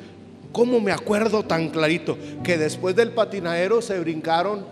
Como 0.53 0.79
me 0.79 0.93
acuerdo 0.93 1.43
tan 1.43 1.71
clarito 1.71 2.17
que 2.45 2.57
después 2.57 2.95
del 2.95 3.11
patinadero 3.11 3.83
se 3.83 3.99
brincaron 3.99 4.65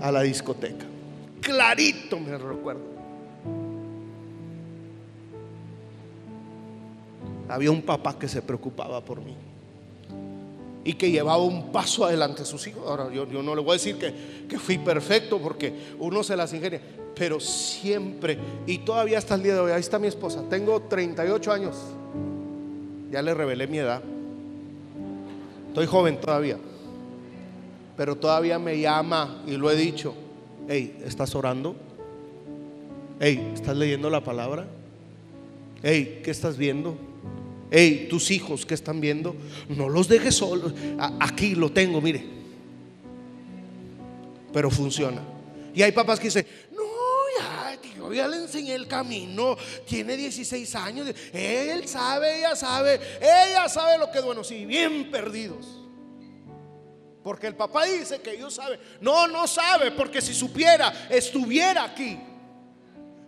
a 0.00 0.12
la 0.12 0.22
discoteca. 0.22 0.86
Clarito 1.40 2.20
me 2.20 2.38
recuerdo. 2.38 2.91
Había 7.52 7.70
un 7.70 7.82
papá 7.82 8.18
que 8.18 8.28
se 8.28 8.40
preocupaba 8.40 9.04
por 9.04 9.20
mí 9.20 9.34
y 10.84 10.94
que 10.94 11.10
llevaba 11.10 11.42
un 11.42 11.70
paso 11.70 12.04
adelante 12.04 12.42
a 12.42 12.44
sus 12.44 12.66
hijos. 12.66 12.82
Ahora, 12.86 13.12
yo, 13.12 13.26
no 13.26 13.54
le 13.54 13.60
voy 13.60 13.72
a 13.72 13.74
decir 13.74 13.96
que, 13.98 14.58
fui 14.58 14.78
perfecto 14.78 15.38
porque 15.38 15.72
uno 15.98 16.22
se 16.22 16.34
las 16.34 16.52
ingenia, 16.54 16.80
pero 17.14 17.38
siempre, 17.40 18.38
y 18.66 18.78
todavía 18.78 19.18
hasta 19.18 19.34
el 19.34 19.42
día 19.42 19.54
de 19.54 19.60
hoy, 19.60 19.72
ahí 19.72 19.80
está 19.80 19.98
mi 19.98 20.08
esposa, 20.08 20.42
tengo 20.48 20.80
38 20.82 21.52
años, 21.52 21.76
ya 23.10 23.20
le 23.22 23.34
revelé 23.34 23.66
mi 23.66 23.78
edad, 23.78 24.02
estoy 25.68 25.86
joven 25.86 26.20
todavía, 26.20 26.58
pero 27.96 28.16
todavía 28.16 28.58
me 28.58 28.80
llama 28.80 29.42
y 29.46 29.56
lo 29.56 29.70
he 29.70 29.76
dicho, 29.76 30.14
hey, 30.68 30.98
¿estás 31.04 31.34
orando? 31.34 31.76
Hey, 33.20 33.52
¿estás 33.54 33.76
leyendo 33.76 34.10
la 34.10 34.22
palabra? 34.22 34.66
Hey, 35.82 36.20
¿qué 36.24 36.30
estás 36.30 36.56
viendo? 36.56 37.11
Hey, 37.72 38.06
tus 38.08 38.30
hijos 38.30 38.64
que 38.66 38.74
están 38.74 39.00
viendo, 39.00 39.34
no 39.68 39.88
los 39.88 40.06
dejes 40.06 40.36
solos. 40.36 40.74
Aquí 41.18 41.54
lo 41.54 41.72
tengo, 41.72 42.00
mire. 42.00 42.24
Pero 44.52 44.70
funciona. 44.70 45.22
Y 45.74 45.82
hay 45.82 45.90
papás 45.90 46.20
que 46.20 46.26
dicen, 46.26 46.46
no, 46.70 46.82
ya, 47.38 47.78
yo 47.96 48.12
ya 48.12 48.28
le 48.28 48.36
enseñé 48.36 48.74
el 48.74 48.86
camino, 48.86 49.56
tiene 49.86 50.16
16 50.16 50.74
años, 50.74 51.08
él 51.32 51.88
sabe, 51.88 52.40
ella 52.40 52.54
sabe, 52.54 53.00
ella 53.18 53.68
sabe 53.70 53.96
lo 53.98 54.10
que 54.10 54.18
es 54.18 54.24
bueno, 54.24 54.44
sí, 54.44 54.66
bien 54.66 55.10
perdidos. 55.10 55.78
Porque 57.24 57.46
el 57.46 57.54
papá 57.54 57.84
dice 57.84 58.20
que 58.20 58.32
ellos 58.32 58.54
sabe. 58.54 58.78
No, 59.00 59.28
no 59.28 59.46
sabe, 59.46 59.92
porque 59.92 60.20
si 60.20 60.34
supiera, 60.34 61.06
estuviera 61.08 61.84
aquí. 61.84 62.18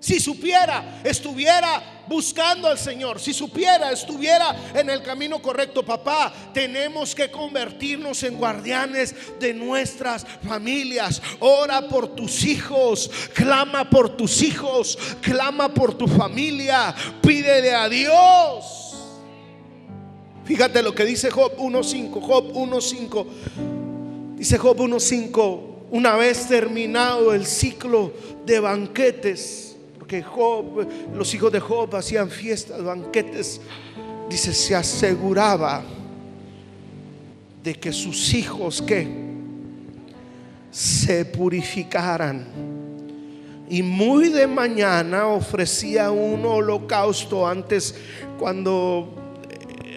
Si 0.04 0.20
supiera, 0.20 1.00
estuviera 1.02 2.04
buscando 2.06 2.68
al 2.68 2.78
Señor. 2.78 3.18
Si 3.18 3.32
supiera, 3.32 3.90
estuviera 3.90 4.54
en 4.74 4.90
el 4.90 5.02
camino 5.02 5.40
correcto. 5.40 5.82
Papá, 5.82 6.30
tenemos 6.52 7.14
que 7.14 7.30
convertirnos 7.30 8.22
en 8.22 8.36
guardianes 8.36 9.14
de 9.40 9.54
nuestras 9.54 10.26
familias. 10.46 11.22
Ora 11.40 11.88
por 11.88 12.08
tus 12.14 12.44
hijos. 12.44 13.10
Clama 13.32 13.88
por 13.88 14.14
tus 14.14 14.42
hijos. 14.42 14.98
Clama 15.22 15.72
por 15.72 15.96
tu 15.96 16.06
familia. 16.06 16.94
Pídele 17.22 17.74
a 17.74 17.88
Dios. 17.88 18.96
Fíjate 20.44 20.82
lo 20.82 20.94
que 20.94 21.06
dice 21.06 21.30
Job 21.30 21.56
1.5. 21.56 22.20
Job 22.20 22.52
1.5. 22.52 23.26
Dice 24.36 24.58
Job 24.58 24.76
1.5. 24.76 25.60
Una 25.92 26.14
vez 26.16 26.46
terminado 26.46 27.32
el 27.32 27.46
ciclo 27.46 28.12
de 28.44 28.60
banquetes, 28.60 29.73
porque 30.14 30.22
Job, 30.22 30.86
los 31.14 31.34
hijos 31.34 31.50
de 31.50 31.60
Job 31.60 31.94
hacían 31.96 32.30
fiestas, 32.30 32.82
banquetes, 32.82 33.60
dice, 34.28 34.52
se 34.52 34.74
aseguraba 34.74 35.82
de 37.62 37.74
que 37.74 37.92
sus 37.92 38.32
hijos 38.34 38.80
que 38.82 39.08
se 40.70 41.24
purificaran. 41.24 42.46
Y 43.68 43.82
muy 43.82 44.28
de 44.28 44.46
mañana 44.46 45.26
ofrecía 45.26 46.10
un 46.10 46.44
holocausto 46.44 47.46
antes 47.46 47.94
cuando 48.38 49.16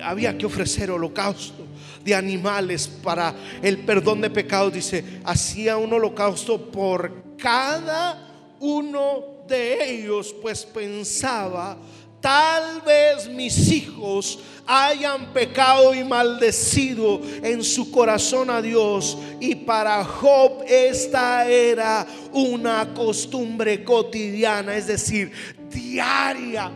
había 0.01 0.37
que 0.37 0.45
ofrecer 0.45 0.89
holocausto 0.89 1.65
de 2.03 2.15
animales 2.15 2.87
para 2.87 3.35
el 3.61 3.79
perdón 3.79 4.21
de 4.21 4.29
pecados. 4.29 4.73
Dice, 4.73 5.03
hacía 5.25 5.77
un 5.77 5.93
holocausto 5.93 6.71
por 6.71 7.11
cada 7.37 8.26
uno 8.59 9.23
de 9.47 9.91
ellos, 9.91 10.35
pues 10.41 10.65
pensaba, 10.65 11.77
tal 12.21 12.81
vez 12.81 13.29
mis 13.29 13.71
hijos 13.71 14.39
hayan 14.65 15.31
pecado 15.33 15.95
y 15.95 16.03
maldecido 16.03 17.21
en 17.41 17.63
su 17.63 17.89
corazón 17.91 18.49
a 18.49 18.61
Dios. 18.61 19.17
Y 19.39 19.55
para 19.55 20.03
Job 20.03 20.63
esta 20.67 21.49
era 21.49 22.05
una 22.33 22.93
costumbre 22.93 23.83
cotidiana, 23.83 24.75
es 24.75 24.87
decir, 24.87 25.31
diaria 25.69 26.71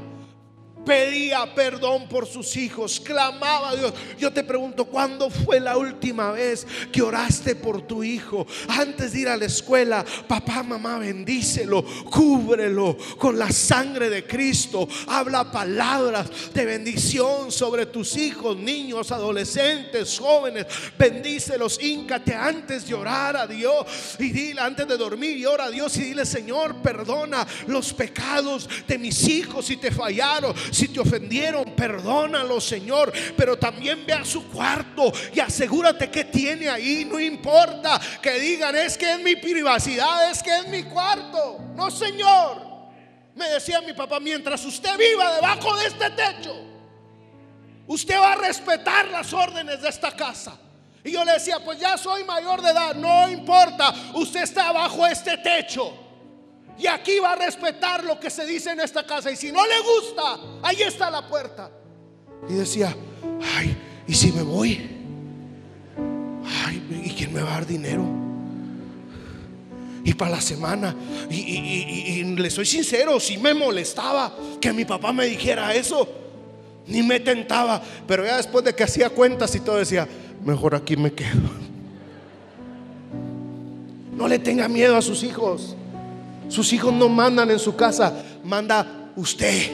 pedía 0.86 1.54
perdón 1.54 2.08
por 2.08 2.28
sus 2.28 2.56
hijos, 2.58 3.00
clamaba 3.00 3.70
a 3.70 3.76
Dios. 3.76 3.94
Yo 4.18 4.32
te 4.32 4.44
pregunto, 4.44 4.86
¿cuándo 4.86 5.30
fue 5.30 5.60
la 5.60 5.78
última 5.78 6.32
vez 6.32 6.66
que 6.92 7.02
oraste 7.02 7.56
por 7.56 7.82
tu 7.82 8.04
hijo? 8.04 8.46
Antes 8.68 9.14
de 9.14 9.22
ir 9.22 9.30
a 9.30 9.38
la 9.38 9.46
escuela, 9.46 10.06
papá, 10.28 10.64
mamá, 10.64 10.98
bendícelo, 11.00 11.84
cúbrelo 12.10 12.98
con 13.18 13.38
la 13.38 13.52
sangre 13.52 14.10
de 14.10 14.26
Cristo. 14.26 14.88
Habla 15.08 15.52
palabras 15.52 16.30
de 16.54 16.66
bendición 16.66 17.52
sobre 17.52 17.86
tus 17.86 18.16
hijos, 18.18 18.58
niños, 18.58 19.12
adolescentes, 19.12 20.18
jóvenes. 20.20 20.66
Bendícelos, 20.98 21.82
íncate 21.82 22.34
antes 22.34 22.88
de 22.88 22.94
orar 22.94 23.38
a 23.38 23.48
Dios 23.48 23.86
y 24.20 24.30
dile 24.30 24.62
antes 24.62 24.88
de 24.88 24.98
dormir 24.98 25.38
y 25.38 25.46
ora 25.46 25.66
a 25.66 25.72
Dios 25.72 25.96
y 25.98 26.02
dile, 26.02 26.26
Señor, 26.26 26.82
perdona 26.82 27.48
los 27.68 27.94
pecados 27.94 28.70
de 28.88 28.98
mis 28.98 29.28
hijos 29.28 29.66
si 29.66 29.78
te 29.78 29.92
fallaron 29.92 30.54
si 30.72 30.88
te 30.88 31.00
ofendieron, 31.00 31.76
perdónalo, 31.76 32.60
Señor. 32.60 33.12
Pero 33.36 33.58
también 33.58 34.06
ve 34.06 34.14
a 34.14 34.26
su 34.26 34.48
cuarto 34.50 35.12
y 35.34 35.40
asegúrate 35.40 36.10
que 36.10 36.26
tiene 36.26 36.70
ahí. 36.70 37.06
No 37.06 37.20
importa 37.20 38.00
que 38.22 38.40
digan, 38.40 38.76
es 38.76 38.98
que 38.98 39.14
es 39.14 39.20
mi 39.22 39.36
privacidad, 39.36 40.32
es 40.32 40.42
que 40.42 40.58
es 40.58 40.68
mi 40.68 40.84
cuarto. 40.84 41.60
No, 41.76 41.92
Señor. 41.92 42.72
Me 43.36 43.50
decía 43.50 43.82
mi 43.82 43.94
papá, 43.94 44.20
mientras 44.20 44.64
usted 44.66 44.98
viva 44.98 45.36
debajo 45.36 45.76
de 45.78 45.88
este 45.88 46.10
techo, 46.12 46.54
usted 47.88 48.20
va 48.20 48.34
a 48.34 48.36
respetar 48.36 49.08
las 49.08 49.32
órdenes 49.34 49.82
de 49.82 49.90
esta 49.90 50.12
casa. 50.12 50.58
Y 51.04 51.12
yo 51.12 51.26
le 51.26 51.34
decía, 51.34 51.60
pues 51.64 51.80
ya 51.80 51.98
soy 51.98 52.24
mayor 52.24 52.62
de 52.62 52.70
edad, 52.70 52.94
no 52.94 53.30
importa, 53.30 53.94
usted 54.14 54.44
está 54.44 54.72
bajo 54.72 55.08
este 55.08 55.38
techo. 55.38 56.11
Y 56.78 56.88
aquí 56.88 57.20
va 57.20 57.34
a 57.34 57.36
respetar 57.36 58.04
lo 58.04 58.20
que 58.20 58.30
se 58.30 58.46
dice 58.46 58.72
en 58.72 58.80
esta 58.80 59.06
casa. 59.06 59.32
Y 59.32 59.36
si 59.36 59.52
no 59.52 59.62
le 59.66 59.80
gusta, 59.82 60.40
ahí 60.64 60.82
está 60.82 61.10
la 61.12 61.28
puerta. 61.28 61.72
Y 62.50 62.54
decía, 62.54 62.96
ay, 63.56 63.78
¿y 64.08 64.14
si 64.14 64.32
me 64.32 64.42
voy? 64.42 64.90
Ay, 66.66 67.04
¿y 67.06 67.12
quién 67.12 67.34
me 67.34 67.42
va 67.42 67.52
a 67.52 67.54
dar 67.54 67.68
dinero? 67.68 68.04
Y 70.04 70.14
para 70.14 70.32
la 70.32 70.42
semana. 70.42 70.96
Y, 71.30 72.24
le 72.24 72.50
soy 72.50 72.66
sincero, 72.66 73.20
si 73.20 73.38
me 73.38 73.54
molestaba 73.54 74.36
que 74.60 74.74
mi 74.74 74.86
papá 74.86 75.14
me 75.14 75.26
dijera 75.26 75.76
eso. 75.76 76.08
Ni 76.88 77.04
me 77.04 77.20
tentaba. 77.20 77.82
Pero 78.08 78.26
ya 78.26 78.38
después 78.38 78.66
de 78.66 78.74
que 78.74 78.84
hacía 78.84 79.10
cuentas 79.10 79.54
y 79.56 79.60
todo 79.60 79.78
decía, 79.78 80.08
mejor 80.44 80.74
aquí 80.74 80.96
me 80.98 81.14
quedo. 81.14 81.62
No 84.14 84.28
le 84.28 84.40
tenga 84.40 84.68
miedo 84.68 84.98
a 84.98 85.02
sus 85.02 85.24
hijos. 85.24 85.76
Sus 86.52 86.74
hijos 86.74 86.92
no 86.92 87.08
mandan 87.08 87.50
en 87.50 87.60
su 87.60 87.78
casa, 87.78 88.14
manda 88.44 89.14
usted. 89.16 89.72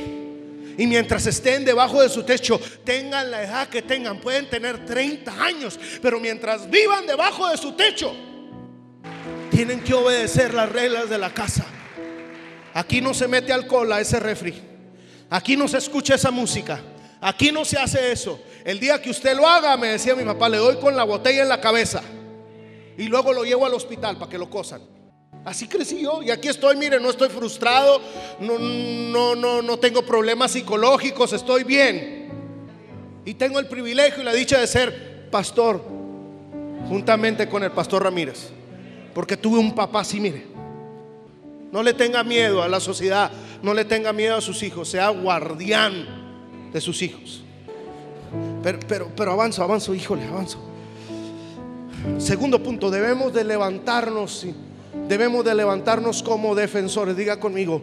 Y 0.77 0.85
mientras 0.85 1.25
estén 1.25 1.65
debajo 1.65 2.03
de 2.03 2.07
su 2.07 2.21
techo, 2.21 2.61
tengan 2.83 3.31
la 3.31 3.41
edad 3.41 3.67
que 3.67 3.81
tengan, 3.81 4.19
pueden 4.19 4.47
tener 4.47 4.85
30 4.85 5.43
años, 5.43 5.79
pero 6.03 6.19
mientras 6.19 6.69
vivan 6.69 7.07
debajo 7.07 7.49
de 7.49 7.57
su 7.57 7.71
techo, 7.71 8.13
tienen 9.49 9.83
que 9.83 9.95
obedecer 9.95 10.53
las 10.53 10.71
reglas 10.71 11.09
de 11.09 11.17
la 11.17 11.33
casa. 11.33 11.65
Aquí 12.75 13.01
no 13.01 13.15
se 13.15 13.27
mete 13.27 13.51
alcohol 13.51 13.91
a 13.91 13.99
ese 13.99 14.19
refri. 14.19 14.53
Aquí 15.31 15.57
no 15.57 15.67
se 15.67 15.79
escucha 15.79 16.13
esa 16.13 16.29
música. 16.29 16.79
Aquí 17.19 17.51
no 17.51 17.65
se 17.65 17.79
hace 17.79 18.11
eso. 18.11 18.39
El 18.63 18.79
día 18.79 19.01
que 19.01 19.09
usted 19.09 19.35
lo 19.35 19.47
haga, 19.47 19.75
me 19.77 19.87
decía 19.87 20.13
mi 20.13 20.23
papá, 20.23 20.47
le 20.47 20.57
doy 20.57 20.77
con 20.77 20.95
la 20.95 21.05
botella 21.05 21.41
en 21.41 21.49
la 21.49 21.59
cabeza. 21.59 22.03
Y 22.99 23.07
luego 23.07 23.33
lo 23.33 23.43
llevo 23.43 23.65
al 23.65 23.73
hospital 23.73 24.19
para 24.19 24.29
que 24.29 24.37
lo 24.37 24.47
cosan. 24.47 24.96
Así 25.47 25.65
crecí 25.65 26.01
yo 26.01 26.21
y 26.21 26.29
aquí 26.29 26.49
estoy, 26.49 26.75
mire, 26.75 26.99
no 26.99 27.09
estoy 27.09 27.29
frustrado, 27.29 28.01
no, 28.41 28.59
no, 28.59 29.33
no, 29.33 29.61
no 29.61 29.79
tengo 29.79 30.01
problemas 30.01 30.51
psicológicos, 30.51 31.31
estoy 31.31 31.63
bien. 31.63 32.27
Y 33.23 33.33
tengo 33.35 33.57
el 33.57 33.67
privilegio 33.67 34.21
y 34.21 34.25
la 34.25 34.33
dicha 34.33 34.59
de 34.59 34.67
ser 34.67 35.29
pastor, 35.31 35.81
juntamente 36.89 37.47
con 37.47 37.63
el 37.63 37.71
pastor 37.71 38.03
Ramírez. 38.03 38.49
Porque 39.13 39.37
tuve 39.37 39.57
un 39.57 39.73
papá 39.73 40.01
así, 40.01 40.19
mire. 40.19 40.47
No 41.71 41.81
le 41.81 41.93
tenga 41.93 42.25
miedo 42.25 42.61
a 42.61 42.67
la 42.67 42.81
sociedad, 42.81 43.31
no 43.63 43.73
le 43.73 43.85
tenga 43.85 44.11
miedo 44.11 44.35
a 44.35 44.41
sus 44.41 44.61
hijos, 44.63 44.89
sea 44.89 45.07
guardián 45.11 46.71
de 46.73 46.81
sus 46.81 47.01
hijos. 47.01 47.41
Pero, 48.61 48.79
pero, 48.85 49.11
pero 49.15 49.31
avanzo, 49.31 49.63
avanzo, 49.63 49.95
híjole, 49.95 50.25
avanzo. 50.25 50.59
Segundo 52.17 52.61
punto, 52.61 52.91
debemos 52.91 53.33
de 53.33 53.45
levantarnos 53.45 54.45
debemos 55.07 55.43
de 55.45 55.55
levantarnos 55.55 56.23
como 56.23 56.55
defensores. 56.55 57.15
Diga 57.15 57.39
conmigo, 57.39 57.81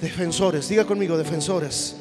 defensores, 0.00 0.68
diga 0.68 0.84
conmigo, 0.84 1.16
defensores 1.16 1.96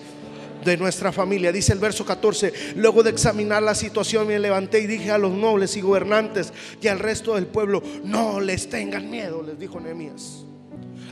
de 0.64 0.78
nuestra 0.78 1.12
familia. 1.12 1.52
Dice 1.52 1.74
el 1.74 1.80
verso 1.80 2.06
14, 2.06 2.54
luego 2.76 3.04
de 3.04 3.12
examinar 3.12 3.64
la 3.64 3.76
situación 3.76 4.28
me 4.28 4.40
levanté 4.40 4.80
y 4.80 4.88
dije 4.88 5.12
a 5.12 5.18
los 5.18 5.32
nobles 5.32 5.78
y 5.78 5.82
gobernantes 5.82 6.52
y 6.82 6.88
al 6.88 7.00
resto 7.00 7.36
del 7.36 7.48
pueblo, 7.48 7.82
no 8.04 8.40
les 8.40 8.70
tengan 8.70 9.10
miedo, 9.10 9.44
les 9.44 9.60
dijo 9.60 9.80
Nehemías. 9.80 10.45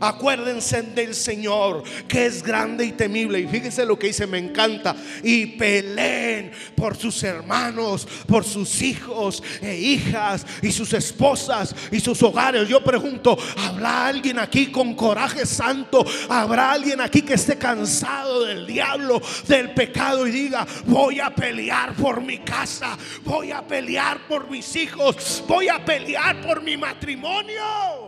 Acuérdense 0.04 0.82
del 0.82 1.16
Señor, 1.16 1.84
que 2.08 2.26
es 2.26 2.44
grande 2.44 2.86
y 2.86 2.92
temible. 2.92 3.40
Y 3.40 3.48
fíjense 3.48 3.86
lo 3.86 3.98
que 3.98 4.08
dice, 4.08 4.28
me 4.28 4.38
encanta. 4.38 4.96
Y 5.24 5.46
peleen 5.46 6.52
por 6.76 6.98
sus 6.98 7.24
hermanos, 7.24 8.08
por 8.28 8.44
sus 8.44 8.82
hijos 8.82 9.42
e 9.62 9.76
hijas 9.76 10.46
y 10.62 10.72
sus 10.72 10.94
esposas 10.94 11.76
y 11.92 12.00
sus 12.00 12.22
hogares. 12.22 12.68
Yo 12.68 12.84
pregunto, 12.84 13.38
¿habrá 13.58 14.08
alguien 14.08 14.40
aquí 14.40 14.68
con 14.68 14.94
coraje 14.94 15.46
santo? 15.46 16.06
¿Habrá 16.30 16.72
alguien 16.72 17.00
aquí 17.00 17.22
que 17.22 17.36
esté 17.36 17.58
cansado 17.58 18.46
del 18.46 18.68
diablo, 18.68 19.22
del 19.48 19.74
pecado 19.74 20.28
y 20.28 20.32
diga, 20.32 20.68
voy 20.86 21.20
a 21.20 21.30
pelear 21.34 21.94
por 21.96 22.22
mi 22.22 22.40
casa, 22.40 22.98
voy 23.24 23.52
a 23.52 23.66
pelear 23.66 24.28
por 24.28 24.50
mis 24.50 24.76
hijos, 24.76 25.44
voy 25.48 25.70
a 25.70 25.84
pelear 25.84 26.42
por 26.42 26.62
mi 26.62 26.76
matrimonio? 26.78 28.03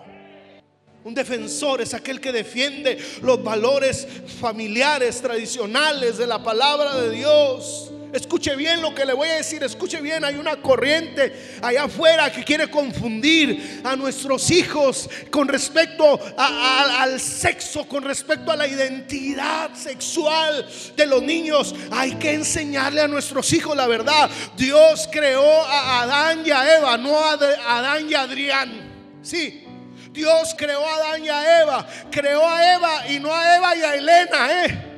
Un 1.05 1.13
defensor 1.13 1.81
es 1.81 1.93
aquel 1.93 2.19
que 2.19 2.31
defiende 2.31 2.97
los 3.21 3.43
valores 3.43 4.07
familiares, 4.41 5.21
tradicionales 5.21 6.17
de 6.17 6.25
la 6.25 6.43
palabra 6.43 6.95
de 6.95 7.11
Dios. 7.11 7.91
Escuche 8.11 8.55
bien 8.55 8.81
lo 8.81 8.95
que 8.95 9.05
le 9.05 9.13
voy 9.13 9.29
a 9.29 9.35
decir, 9.35 9.61
escuche 9.61 10.01
bien, 10.01 10.25
hay 10.25 10.33
una 10.33 10.59
corriente 10.59 11.59
allá 11.61 11.83
afuera 11.83 12.31
que 12.31 12.43
quiere 12.43 12.71
confundir 12.71 13.81
a 13.83 13.95
nuestros 13.95 14.49
hijos 14.49 15.07
con 15.29 15.47
respecto 15.47 16.19
al 16.37 17.19
sexo, 17.19 17.87
con 17.87 18.03
respecto 18.03 18.51
a 18.51 18.55
la 18.55 18.67
identidad 18.67 19.75
sexual 19.75 20.67
de 20.97 21.05
los 21.05 21.21
niños. 21.21 21.75
Hay 21.91 22.15
que 22.15 22.33
enseñarle 22.33 23.01
a 23.01 23.07
nuestros 23.07 23.53
hijos 23.53 23.77
la 23.77 23.85
verdad. 23.85 24.27
Dios 24.57 25.07
creó 25.11 25.65
a 25.65 26.01
Adán 26.01 26.41
y 26.43 26.49
a 26.49 26.79
Eva, 26.79 26.97
no 26.97 27.15
a 27.15 27.33
Adán 27.33 28.09
y 28.09 28.15
a 28.15 28.21
Adrián. 28.21 28.95
Sí, 29.21 29.64
Dios 30.15 30.55
creó 30.57 30.85
a 30.87 30.95
Adán 30.95 31.23
y 31.23 31.29
a 31.29 31.61
Eva. 31.61 31.87
Creó 32.09 32.47
a 32.47 32.73
Eva 32.73 33.07
y 33.09 33.19
no 33.19 33.33
a 33.33 33.55
Eva 33.57 33.75
y 33.75 33.81
a 33.81 33.95
Elena, 33.95 34.65
¿eh? 34.65 34.95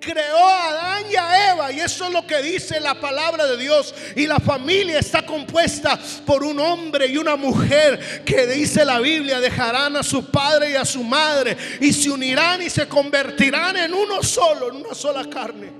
creó 0.00 0.38
a 0.38 0.68
Adán 0.70 1.04
y 1.10 1.16
a 1.16 1.52
Eva. 1.52 1.72
Y 1.72 1.80
eso 1.80 2.06
es 2.06 2.12
lo 2.12 2.26
que 2.26 2.42
dice 2.42 2.80
la 2.80 2.98
palabra 2.98 3.46
de 3.46 3.56
Dios. 3.56 3.94
Y 4.16 4.26
la 4.26 4.40
familia 4.40 4.98
está 4.98 5.24
compuesta 5.24 5.98
por 6.26 6.42
un 6.42 6.58
hombre 6.58 7.06
y 7.06 7.18
una 7.18 7.36
mujer 7.36 8.24
que 8.24 8.46
dice 8.46 8.84
la 8.84 8.98
Biblia, 8.98 9.38
dejarán 9.38 9.96
a 9.96 10.02
su 10.02 10.30
padre 10.30 10.72
y 10.72 10.74
a 10.74 10.84
su 10.84 11.04
madre 11.04 11.56
y 11.80 11.92
se 11.92 12.10
unirán 12.10 12.62
y 12.62 12.70
se 12.70 12.88
convertirán 12.88 13.76
en 13.76 13.94
uno 13.94 14.22
solo, 14.22 14.70
en 14.70 14.76
una 14.76 14.94
sola 14.94 15.28
carne. 15.28 15.70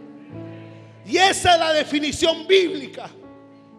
Y 1.07 1.16
esa 1.16 1.55
es 1.55 1.61
la 1.61 1.72
definición 1.72 2.46
bíblica 2.46 3.11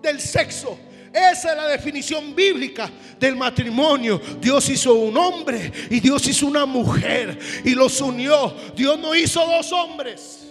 del 0.02 0.20
sexo. 0.20 0.78
Esa 1.14 1.52
es 1.52 1.58
la 1.58 1.68
definición 1.68 2.36
bíblica 2.36 2.90
del 3.20 3.36
matrimonio. 3.36 4.22
Dios 4.40 4.70
hizo 4.70 4.94
un 4.94 5.18
hombre 5.18 5.72
y 5.90 6.00
Dios 6.00 6.26
hizo 6.28 6.48
una 6.48 6.66
mujer 6.66 7.38
y 7.64 7.72
los 7.72 8.00
unió. 8.02 8.56
Dios 8.76 8.98
no 8.98 9.14
hizo 9.14 9.46
dos 9.46 9.72
hombres. 9.74 10.48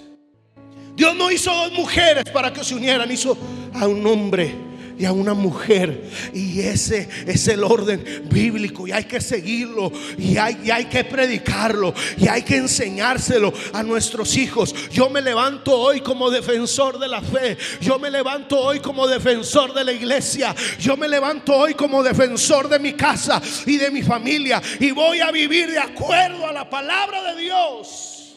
Dios 0.94 1.14
no 1.16 1.30
hizo 1.30 1.50
dos 1.54 1.72
mujeres 1.72 2.24
para 2.30 2.52
que 2.52 2.62
se 2.62 2.74
unieran. 2.74 3.10
Hizo 3.10 3.36
a 3.72 3.86
un 3.86 4.06
hombre 4.06 4.69
y 5.00 5.06
a 5.06 5.12
una 5.12 5.32
mujer. 5.32 6.10
Y 6.34 6.60
ese 6.60 7.08
es 7.26 7.48
el 7.48 7.64
orden 7.64 8.04
bíblico 8.30 8.86
y 8.86 8.92
hay 8.92 9.04
que 9.04 9.22
seguirlo 9.22 9.90
y 10.18 10.36
hay, 10.36 10.70
hay 10.70 10.84
que 10.84 11.04
predicarlo 11.04 11.94
y 12.18 12.28
hay 12.28 12.42
que 12.42 12.56
enseñárselo 12.56 13.50
a 13.72 13.82
nuestros 13.82 14.36
hijos. 14.36 14.74
Yo 14.92 15.08
me 15.08 15.22
levanto 15.22 15.74
hoy 15.74 16.02
como 16.02 16.30
defensor 16.30 16.98
de 16.98 17.08
la 17.08 17.22
fe. 17.22 17.56
Yo 17.80 17.98
me 17.98 18.10
levanto 18.10 18.58
hoy 18.58 18.80
como 18.80 19.06
defensor 19.06 19.72
de 19.72 19.84
la 19.84 19.92
iglesia. 19.92 20.54
Yo 20.78 20.98
me 20.98 21.08
levanto 21.08 21.56
hoy 21.56 21.72
como 21.72 22.02
defensor 22.02 22.68
de 22.68 22.78
mi 22.78 22.92
casa 22.92 23.40
y 23.64 23.78
de 23.78 23.90
mi 23.90 24.02
familia. 24.02 24.60
Y 24.80 24.90
voy 24.90 25.20
a 25.20 25.30
vivir 25.30 25.70
de 25.70 25.78
acuerdo 25.78 26.46
a 26.46 26.52
la 26.52 26.68
palabra 26.68 27.32
de 27.32 27.40
Dios. 27.40 28.36